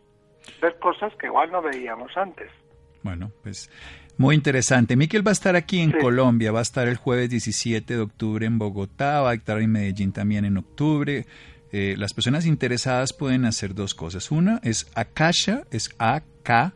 [0.61, 2.49] Ver cosas que igual no veíamos antes.
[3.01, 3.69] Bueno, pues
[4.17, 4.95] muy interesante.
[4.95, 8.45] Miquel va a estar aquí en Colombia, va a estar el jueves 17 de octubre
[8.45, 11.25] en Bogotá, va a estar en Medellín también en octubre.
[11.71, 14.31] Eh, las personas interesadas pueden hacer dos cosas.
[14.31, 16.73] Una es Akasha, es A-K-A-S-H-A,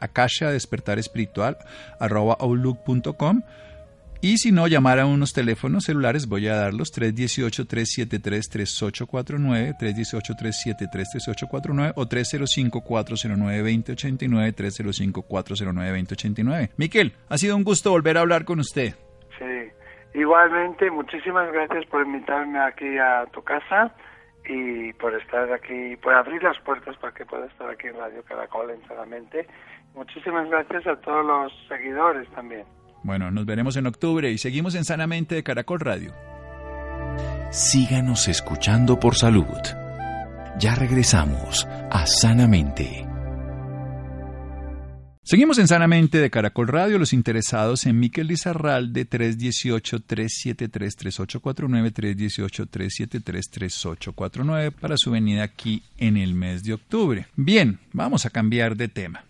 [0.00, 1.58] Akasha Despertar Espiritual,
[2.00, 3.42] arroba outlook.com.
[4.24, 14.54] Y si no, llamar a unos teléfonos celulares, voy a darlos, 318-373-3849, 318-373-3849 o 305-409-2089,
[14.54, 16.70] 305-409-2089.
[16.78, 18.94] Miquel, ha sido un gusto volver a hablar con usted.
[19.38, 19.70] Sí,
[20.14, 23.94] igualmente, muchísimas gracias por invitarme aquí a tu casa
[24.48, 28.24] y por estar aquí, por abrir las puertas para que pueda estar aquí en Radio
[28.24, 29.46] Caracol, enteramente.
[29.94, 32.64] Muchísimas gracias a todos los seguidores también.
[33.04, 36.14] Bueno, nos veremos en octubre y seguimos en Sanamente de Caracol Radio.
[37.52, 39.44] Síganos escuchando por salud.
[40.58, 43.06] Ya regresamos a Sanamente.
[45.22, 46.98] Seguimos en Sanamente de Caracol Radio.
[46.98, 56.72] Los interesados en Miquel Lizarralde 318-373-3849, 318-373-3849 para su venida aquí en el mes de
[56.72, 57.26] octubre.
[57.36, 59.26] Bien, vamos a cambiar de tema.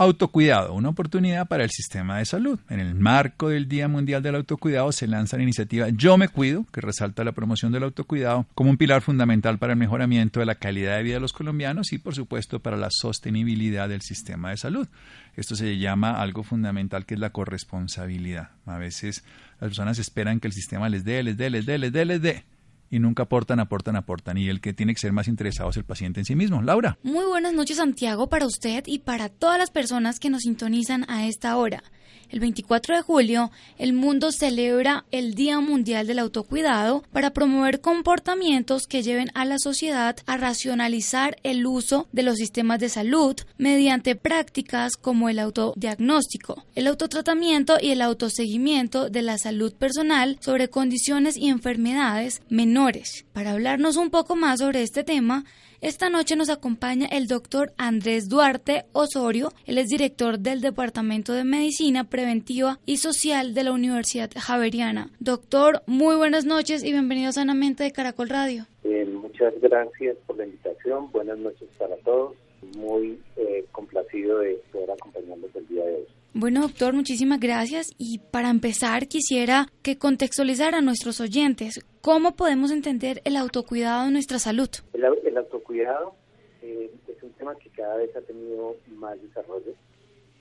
[0.00, 2.60] Autocuidado, una oportunidad para el sistema de salud.
[2.70, 6.64] En el marco del Día Mundial del Autocuidado se lanza la iniciativa Yo me cuido,
[6.72, 10.54] que resalta la promoción del autocuidado como un pilar fundamental para el mejoramiento de la
[10.54, 14.58] calidad de vida de los colombianos y, por supuesto, para la sostenibilidad del sistema de
[14.58, 14.86] salud.
[15.34, 18.50] Esto se llama algo fundamental que es la corresponsabilidad.
[18.66, 19.24] A veces
[19.60, 22.22] las personas esperan que el sistema les dé, les dé, les dé, les dé, les
[22.22, 22.44] dé
[22.90, 24.38] y nunca aportan, aportan, aportan.
[24.38, 26.62] Y el que tiene que ser más interesado es el paciente en sí mismo.
[26.62, 26.98] Laura.
[27.02, 31.26] Muy buenas noches, Santiago, para usted y para todas las personas que nos sintonizan a
[31.26, 31.82] esta hora.
[32.30, 38.86] El 24 de julio, el mundo celebra el Día Mundial del Autocuidado para promover comportamientos
[38.86, 44.14] que lleven a la sociedad a racionalizar el uso de los sistemas de salud mediante
[44.14, 51.36] prácticas como el autodiagnóstico, el autotratamiento y el autoseguimiento de la salud personal sobre condiciones
[51.36, 53.24] y enfermedades menores.
[53.32, 55.44] Para hablarnos un poco más sobre este tema,
[55.80, 59.52] esta noche nos acompaña el doctor Andrés Duarte Osorio.
[59.64, 65.10] Él es director del Departamento de Medicina Preventiva y Social de la Universidad Javeriana.
[65.20, 68.66] Doctor, muy buenas noches y bienvenido sanamente de Caracol Radio.
[68.82, 71.12] Eh, muchas gracias por la invitación.
[71.12, 72.34] Buenas noches para todos.
[72.76, 76.06] Muy eh, complacido de poder acompañarlos el día de hoy.
[76.40, 77.88] Bueno, doctor, muchísimas gracias.
[77.98, 84.12] Y para empezar, quisiera que contextualizara a nuestros oyentes cómo podemos entender el autocuidado de
[84.12, 84.68] nuestra salud.
[84.92, 86.14] El, autocuidado
[86.62, 89.72] eh, es un tema que cada vez ha tenido más desarrollo.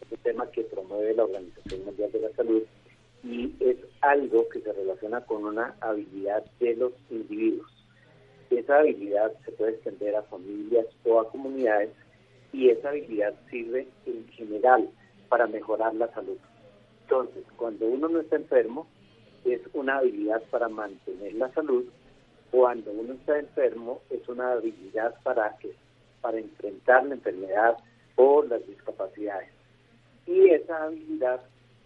[0.04, 2.62] Es un tema que promueve la Organización Mundial de la Salud
[3.24, 7.72] y es algo que se relaciona con una habilidad de los individuos.
[8.52, 11.90] Esa habilidad se puede extender a familias o a comunidades
[12.54, 14.92] y esa habilidad sirve en general
[15.30, 16.38] para mejorar la salud.
[17.04, 18.88] Entonces, cuando uno no está enfermo,
[19.46, 21.86] es una habilidad para mantener la salud.
[22.52, 25.58] Cuando uno está enfermo, es una habilidad para,
[26.22, 27.78] para enfrentar la enfermedad
[28.16, 29.50] o las discapacidades.
[30.26, 31.42] Y esa habilidad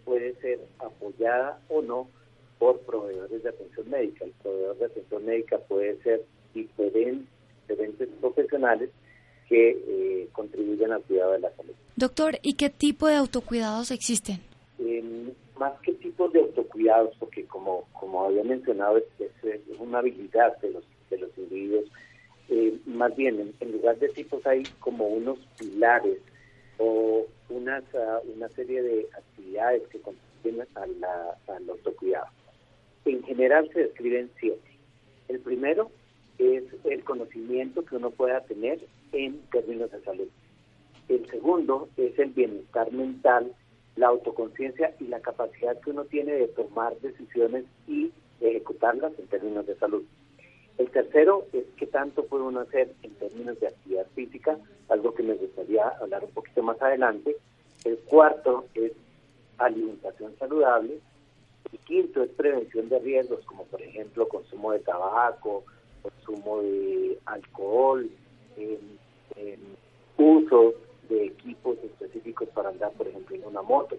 [0.06, 2.08] puede ser apoyada o no
[2.58, 4.26] por proveedores de atención médica.
[4.26, 6.24] El proveedor de atención médica puede ser
[6.54, 7.28] diferentes,
[7.68, 8.90] diferentes profesionales
[9.52, 11.74] que eh, contribuyen al cuidado de la salud.
[11.98, 14.40] Doctor, ¿y qué tipo de autocuidados existen?
[15.60, 19.06] más que tipos de autocuidados, porque como, como había mencionado, es,
[19.78, 21.86] una habilidad de los, de los individuos,
[22.50, 26.18] eh, más bien en, lugar de tipos hay como unos pilares
[26.80, 32.28] o unas, uh, una serie de actividades que contribuyen al autocuidado.
[33.06, 34.72] En general se describen siete.
[35.28, 35.92] El primero
[36.40, 38.80] es el conocimiento que uno pueda tener
[39.12, 40.28] en términos de salud.
[41.08, 43.54] El segundo es el bienestar mental,
[43.96, 49.66] la autoconciencia y la capacidad que uno tiene de tomar decisiones y ejecutarlas en términos
[49.68, 50.04] de salud.
[50.78, 54.58] El tercero es qué tanto puede uno hacer en términos de actividad física,
[54.90, 57.36] algo que me gustaría hablar un poquito más adelante.
[57.84, 58.94] El cuarto es
[59.58, 61.00] alimentación saludable.
[61.72, 65.64] El quinto es prevención de riesgos, como por ejemplo consumo de tabaco,
[66.02, 68.10] consumo de alcohol,
[70.18, 70.74] uso
[71.10, 73.98] de equipos específicos para andar, por ejemplo, en una moto.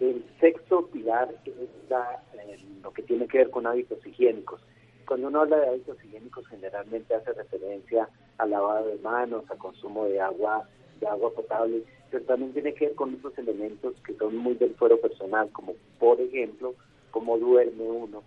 [0.00, 4.60] El sexto pilar es eh, lo que tiene que ver con hábitos higiénicos.
[5.06, 10.06] Cuando uno habla de hábitos higiénicos, generalmente hace referencia al lavado de manos, al consumo
[10.06, 10.68] de agua,
[11.00, 14.74] de agua potable, pero también tiene que ver con otros elementos que son muy del
[14.74, 16.74] fuero personal, como por ejemplo,
[17.10, 18.22] cómo duerme uno,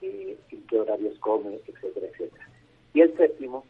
[0.00, 2.48] eh, en qué horarios come, etcétera, etcétera.
[2.94, 3.64] Y el séptimo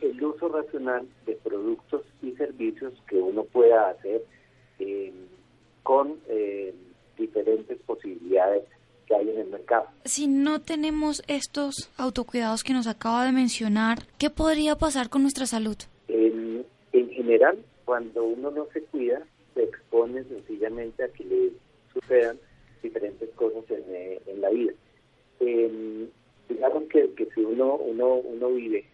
[0.00, 4.22] el uso racional de productos y servicios que uno pueda hacer
[4.78, 5.12] eh,
[5.82, 6.74] con eh,
[7.16, 8.64] diferentes posibilidades
[9.06, 9.86] que hay en el mercado.
[10.04, 15.46] Si no tenemos estos autocuidados que nos acaba de mencionar, ¿qué podría pasar con nuestra
[15.46, 15.76] salud?
[16.08, 19.22] En, general, cuando uno no se cuida,
[19.54, 21.52] se expone sencillamente a que le
[21.92, 22.38] sucedan
[22.82, 24.72] diferentes cosas en, eh, la vida.
[26.48, 28.86] digamos que, que si uno, uno, uno vive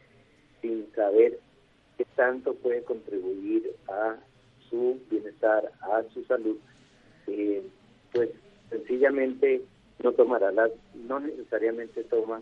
[0.64, 1.38] sin saber
[1.98, 4.16] qué tanto puede contribuir a
[4.70, 6.56] su bienestar, a su salud,
[7.26, 7.62] eh,
[8.12, 8.30] pues
[8.70, 9.60] sencillamente
[10.02, 12.40] no tomará las, no necesariamente toma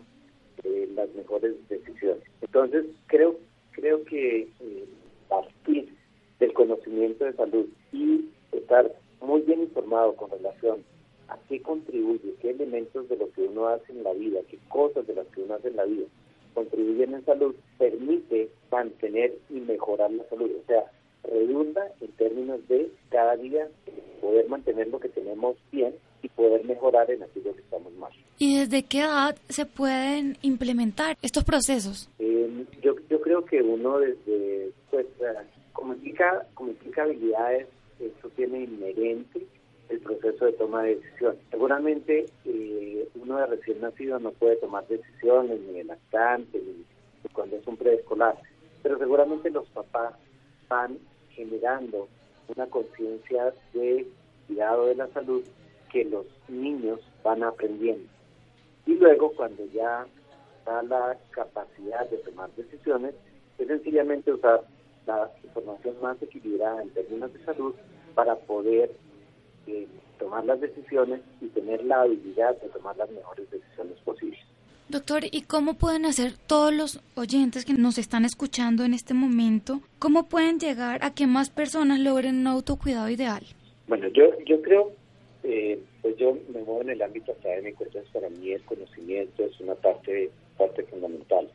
[0.63, 2.23] eh, las mejores decisiones.
[2.41, 3.35] Entonces creo,
[3.71, 4.85] creo que eh,
[5.27, 5.93] partir
[6.39, 10.81] del conocimiento de salud y estar muy bien informado con relación
[11.27, 15.05] a qué contribuye, qué elementos de lo que uno hace en la vida, qué cosas
[15.07, 16.05] de las que uno hace en la vida
[16.53, 20.51] contribuyen en salud, permite mantener y mejorar la salud.
[20.61, 20.83] O sea,
[21.23, 23.67] redunda en términos de cada día
[24.21, 28.11] poder mantener lo que tenemos bien y poder mejorar en aquello que estamos mal.
[28.39, 32.09] ¿Y desde qué edad se pueden implementar estos procesos?
[32.19, 35.05] Eh, yo, yo creo que uno desde, pues,
[35.73, 37.67] como implica, como implica habilidades,
[37.99, 39.45] eso tiene inherente
[39.89, 41.39] el proceso de toma de decisiones.
[41.51, 46.85] Seguramente eh, uno de recién nacido no puede tomar decisiones, ni el lactante, ni
[47.33, 48.37] cuando es un preescolar,
[48.81, 50.13] pero seguramente los papás
[50.67, 50.97] van
[51.31, 52.07] generando
[52.55, 54.07] una conciencia de
[54.47, 55.43] cuidado de la salud
[55.91, 58.07] que los niños van aprendiendo.
[58.85, 60.05] Y luego cuando ya
[60.65, 63.15] da la capacidad de tomar decisiones,
[63.57, 64.61] es sencillamente usar
[65.05, 67.73] la información más equilibrada en términos de salud
[68.15, 68.91] para poder
[69.67, 69.87] eh,
[70.19, 74.39] tomar las decisiones y tener la habilidad de tomar las mejores decisiones posibles.
[74.89, 79.81] Doctor, ¿y cómo pueden hacer todos los oyentes que nos están escuchando en este momento?
[79.97, 83.43] ¿Cómo pueden llegar a que más personas logren un autocuidado ideal?
[83.87, 84.91] Bueno, yo, yo creo,
[85.43, 89.59] eh, pues yo me muevo en el ámbito académico, entonces para mí el conocimiento es
[89.61, 91.49] una parte, parte fundamental.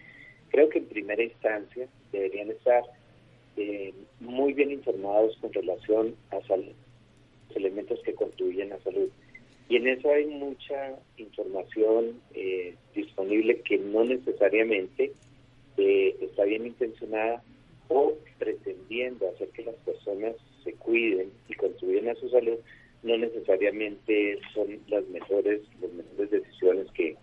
[0.50, 2.82] Creo que en primera instancia deberían estar
[3.56, 6.74] eh, muy bien informados con relación a salud,
[7.54, 9.08] elementos que contribuyen a salud
[9.68, 15.12] y en eso hay mucha información eh, disponible que no necesariamente
[15.76, 17.42] eh, está bien intencionada
[17.88, 22.58] o pretendiendo hacer que las personas se cuiden y contribuyan a su salud,
[23.02, 27.16] no necesariamente son las mejores, las mejores decisiones que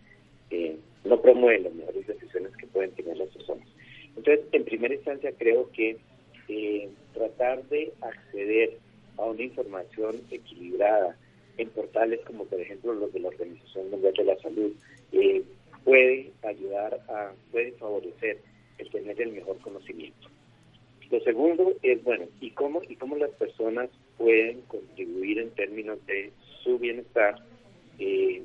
[1.04, 3.68] no promueven las mejores decisiones que pueden tener las personas.
[4.16, 5.98] Entonces, en primera instancia, creo que
[6.48, 8.78] eh, tratar de acceder
[9.18, 11.18] a una información equilibrada,
[11.58, 14.74] en portales como por ejemplo los de la Organización Mundial de la Salud,
[15.12, 15.44] eh,
[15.84, 18.40] puede ayudar a, puede favorecer
[18.78, 20.28] el tener el mejor conocimiento.
[21.12, 26.32] Lo segundo es, bueno, ¿y cómo, y cómo las personas pueden contribuir en términos de
[26.64, 27.36] su bienestar,
[28.00, 28.42] eh,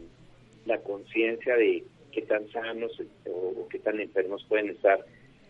[0.67, 2.93] la conciencia de qué tan sanos
[3.29, 5.05] o, qué tan enfermos pueden estar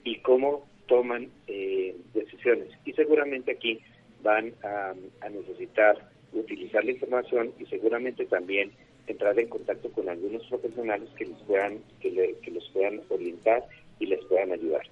[0.04, 2.68] y cómo toman eh, decisiones?
[2.84, 3.80] Y seguramente aquí
[4.22, 4.94] van a
[5.28, 5.96] necesitar
[6.32, 8.72] utilizar la información y seguramente también
[9.06, 13.64] entrar en contacto con algunos profesionales que les puedan que, los puedan orientar
[13.98, 14.82] y les puedan ayudar.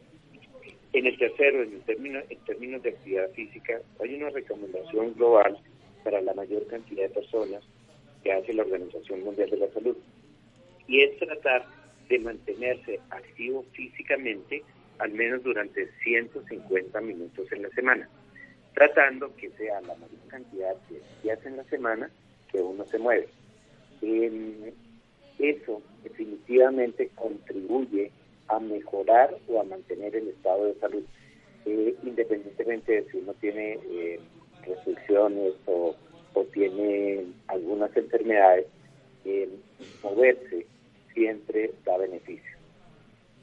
[0.93, 5.59] En el tercero, en, el término, en términos de actividad física, hay una recomendación global
[6.03, 7.63] para la mayor cantidad de personas
[8.23, 9.97] que hace la Organización Mundial de la Salud.
[10.87, 11.67] Y es tratar
[12.09, 14.63] de mantenerse activo físicamente
[14.99, 18.09] al menos durante 150 minutos en la semana
[18.79, 22.09] tratando que sea la mayor cantidad de días en la semana
[22.53, 23.29] que uno se mueve.
[25.41, 28.13] eso definitivamente contribuye
[28.47, 31.03] a mejorar o a mantener el estado de salud,
[31.67, 34.21] eh, independientemente de si uno tiene eh,
[34.65, 35.97] restricciones o,
[36.53, 38.67] tiene algunas enfermedades,
[40.05, 40.67] moverse
[41.13, 42.57] siempre da beneficio.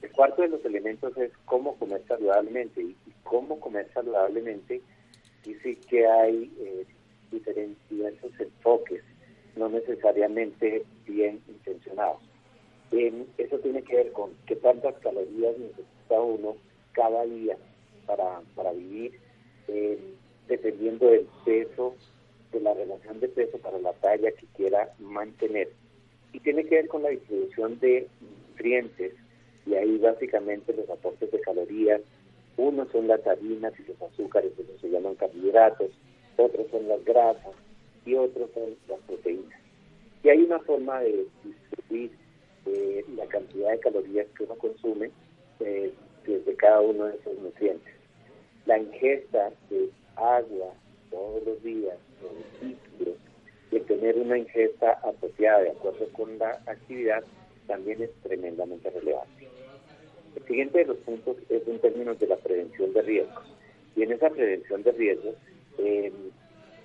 [0.02, 4.82] El cuarto de los elementos es cómo comer saludablemente y cómo comer saludablemente
[5.54, 6.86] sí que hay eh,
[7.32, 9.04] diferentes enfoques,
[9.56, 12.22] no necesariamente bien intencionados.
[13.38, 16.56] eso tiene que ver con qué tantas calorías necesita uno
[16.94, 17.58] cada día
[18.06, 19.20] para, para vivir,
[19.68, 20.00] eh,
[20.48, 21.96] dependiendo del peso,
[22.52, 25.70] de la relación de peso para la talla que quiera mantener.
[26.34, 29.14] Y tiene que ver con la distribución de nutrientes,
[29.66, 32.02] y ahí básicamente los aportes de calorías,
[32.58, 35.92] unos son las harinas y los azúcares, que se llaman carbohidratos,
[36.38, 37.54] otros son las grasas
[38.06, 39.60] y otros son las proteínas.
[40.24, 42.12] Y hay una forma de distribuir
[42.66, 45.12] eh, la cantidad de calorías que uno consume
[45.60, 45.94] eh,
[46.26, 47.94] desde cada uno de esos nutrientes.
[48.66, 50.74] La ingesta de agua
[51.12, 51.98] todos los días,
[52.62, 53.18] de líquidos,
[53.72, 57.24] de tener una ingesta apropiada de acuerdo con la actividad,
[57.68, 59.48] también es tremendamente relevante.
[60.36, 63.44] El siguiente de los puntos es en términos de la prevención de riesgos.
[63.96, 65.36] Y en esa prevención de riesgos,
[65.78, 66.12] eh,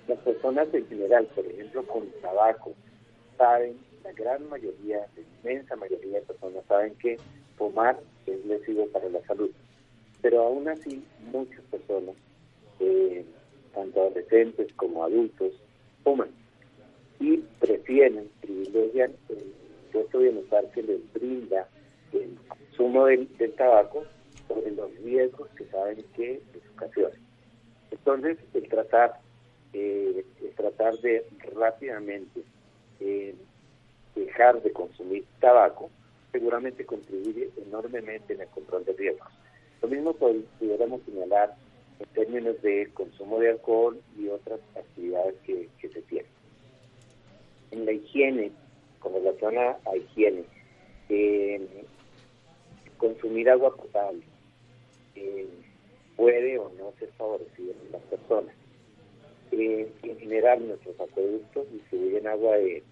[0.07, 2.73] las personas en general, por ejemplo, con tabaco,
[3.37, 7.17] saben, la gran mayoría, la inmensa mayoría de personas saben que
[7.57, 9.51] fumar es lesivo para la salud.
[10.21, 12.15] Pero aún así, muchas personas,
[12.79, 13.23] eh,
[13.73, 15.53] tanto adolescentes como adultos,
[16.03, 16.29] fuman
[17.19, 19.53] y prefieren, privilegian el
[19.91, 21.67] puesto de bienestar que les brinda
[22.13, 22.35] el
[22.71, 24.05] consumo del, tabaco
[24.47, 27.15] sobre los riesgos que saben que les ocasiona.
[27.91, 29.19] Entonces, el tratar,
[29.73, 32.41] eh, el tratar de rápidamente
[32.99, 33.35] eh,
[34.15, 35.89] dejar de consumir tabaco
[36.31, 39.31] seguramente contribuye enormemente en el control de riesgos.
[39.81, 41.55] Lo mismo pudiéramos señalar
[41.99, 46.31] en términos de consumo de alcohol y otras actividades que, se tienen.
[47.71, 48.51] En la higiene,
[48.99, 50.43] con relación a, higiene,
[51.09, 51.85] eh,
[53.01, 54.21] consumir agua potable
[55.15, 55.47] eh,
[56.15, 58.53] puede o no ser favorecido en las personas.
[59.51, 62.83] Eh, en general, nuestros acueductos distribuyen agua de,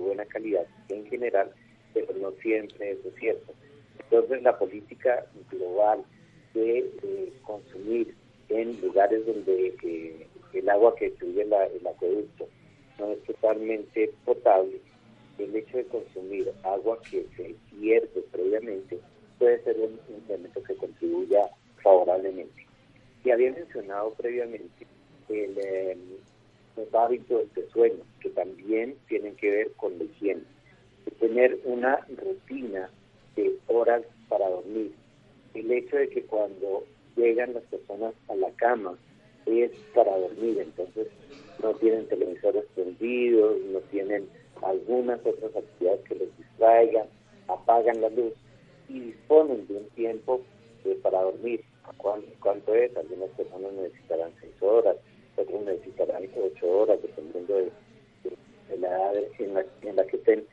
[0.00, 1.50] buena calidad, en general,
[1.94, 3.52] pero no siempre es cierto.
[4.00, 6.04] Entonces, la política global
[6.52, 8.14] de consumir
[8.48, 12.48] en lugares donde eh, el agua que distribuye el acueducto
[12.98, 14.80] no es totalmente potable,
[15.38, 19.00] el hecho de consumir agua que se hierve previamente
[19.38, 21.48] puede ser un elemento que contribuya
[21.82, 22.66] favorablemente.
[23.24, 24.86] Y había mencionado previamente
[25.28, 25.96] el, eh,
[26.76, 30.42] los hábitos de sueño, que también tienen que ver con la higiene.
[31.20, 32.90] tener una rutina
[33.36, 34.92] de horas para dormir.
[35.54, 36.84] El hecho de que cuando
[37.16, 38.96] llegan las personas a la cama
[39.46, 41.08] es para dormir, entonces
[41.62, 44.28] no tienen televisores prendidos, no tienen
[44.62, 47.06] algunas otras actividades que les distraigan,
[47.48, 48.32] apagan la luz
[48.88, 50.40] y disponen de un tiempo
[50.84, 51.64] eh, para dormir.
[51.98, 52.96] ¿Cuánto, es?
[52.96, 54.96] Algunas personas necesitarán seis horas,
[55.36, 57.70] otros necesitarán ocho horas, dependiendo de,
[58.78, 60.44] la edad en la, en la, que estén.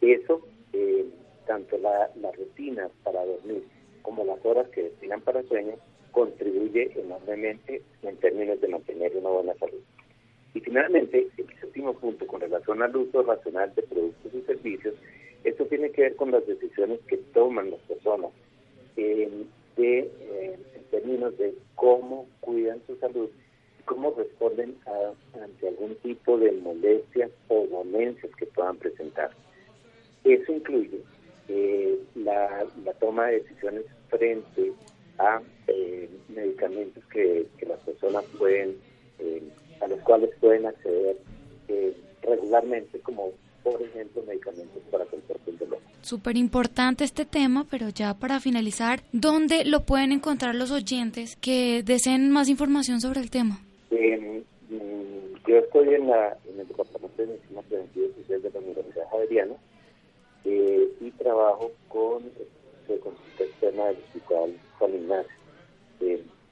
[0.00, 0.40] Eso,
[0.72, 1.06] eh,
[1.46, 3.64] tanto la, la rutina para dormir
[4.02, 5.74] como las horas que destinan para sueño,
[6.10, 9.80] contribuye enormemente en términos de mantener una buena salud.
[10.54, 14.94] Y finalmente, el séptimo punto con relación al uso racional de productos y servicios,
[15.44, 18.30] esto tiene que ver con las decisiones que toman las personas
[18.96, 19.44] de,
[19.76, 23.28] eh, en términos de cómo cuidan su salud
[23.78, 24.76] y cómo responden
[25.42, 29.30] ante algún tipo de molestias o dolencias que puedan presentar.
[30.24, 31.00] Eso incluye
[31.48, 34.72] eh, la, la toma de decisiones frente
[35.18, 38.76] a eh, medicamentos que, las personas pueden,
[39.18, 39.42] eh,
[39.80, 41.16] a los cuales pueden acceder
[41.68, 43.32] eh, regularmente, como
[43.62, 45.78] por ejemplo medicamentos para control del dolor.
[46.02, 51.82] Súper importante este tema, pero ya para finalizar, ¿dónde lo pueden encontrar los oyentes que
[51.82, 53.60] deseen más información sobre el tema?
[53.90, 54.38] Mm,
[55.46, 59.04] yo estoy en, la, en el Departamento de Medicina Preventiva y Social de la Universidad
[59.10, 59.54] Javeriana
[60.44, 62.24] y trabajo con
[62.88, 65.42] el consulta externa del Hospital San Ignacio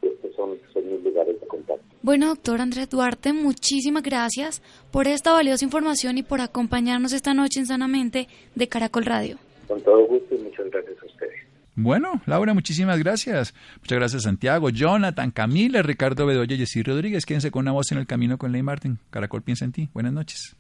[0.03, 1.84] estos son, mis lugares de contacto.
[2.03, 7.61] Bueno, doctor Andrés Duarte, muchísimas gracias por esta valiosa información y por acompañarnos esta noche
[7.61, 9.38] en Sanamente de Caracol Radio.
[9.68, 11.34] Con todo gusto y muchas gracias a ustedes.
[11.76, 13.55] Bueno, Laura, muchísimas gracias.
[13.80, 17.24] Muchas gracias, Santiago, Jonathan, Camila, Ricardo Bedoya y Jessy Rodríguez.
[17.24, 18.98] Quédense con una voz en el camino con Ley Martin.
[19.11, 19.88] Caracol piensa en ti.
[19.92, 20.57] Buenas noches.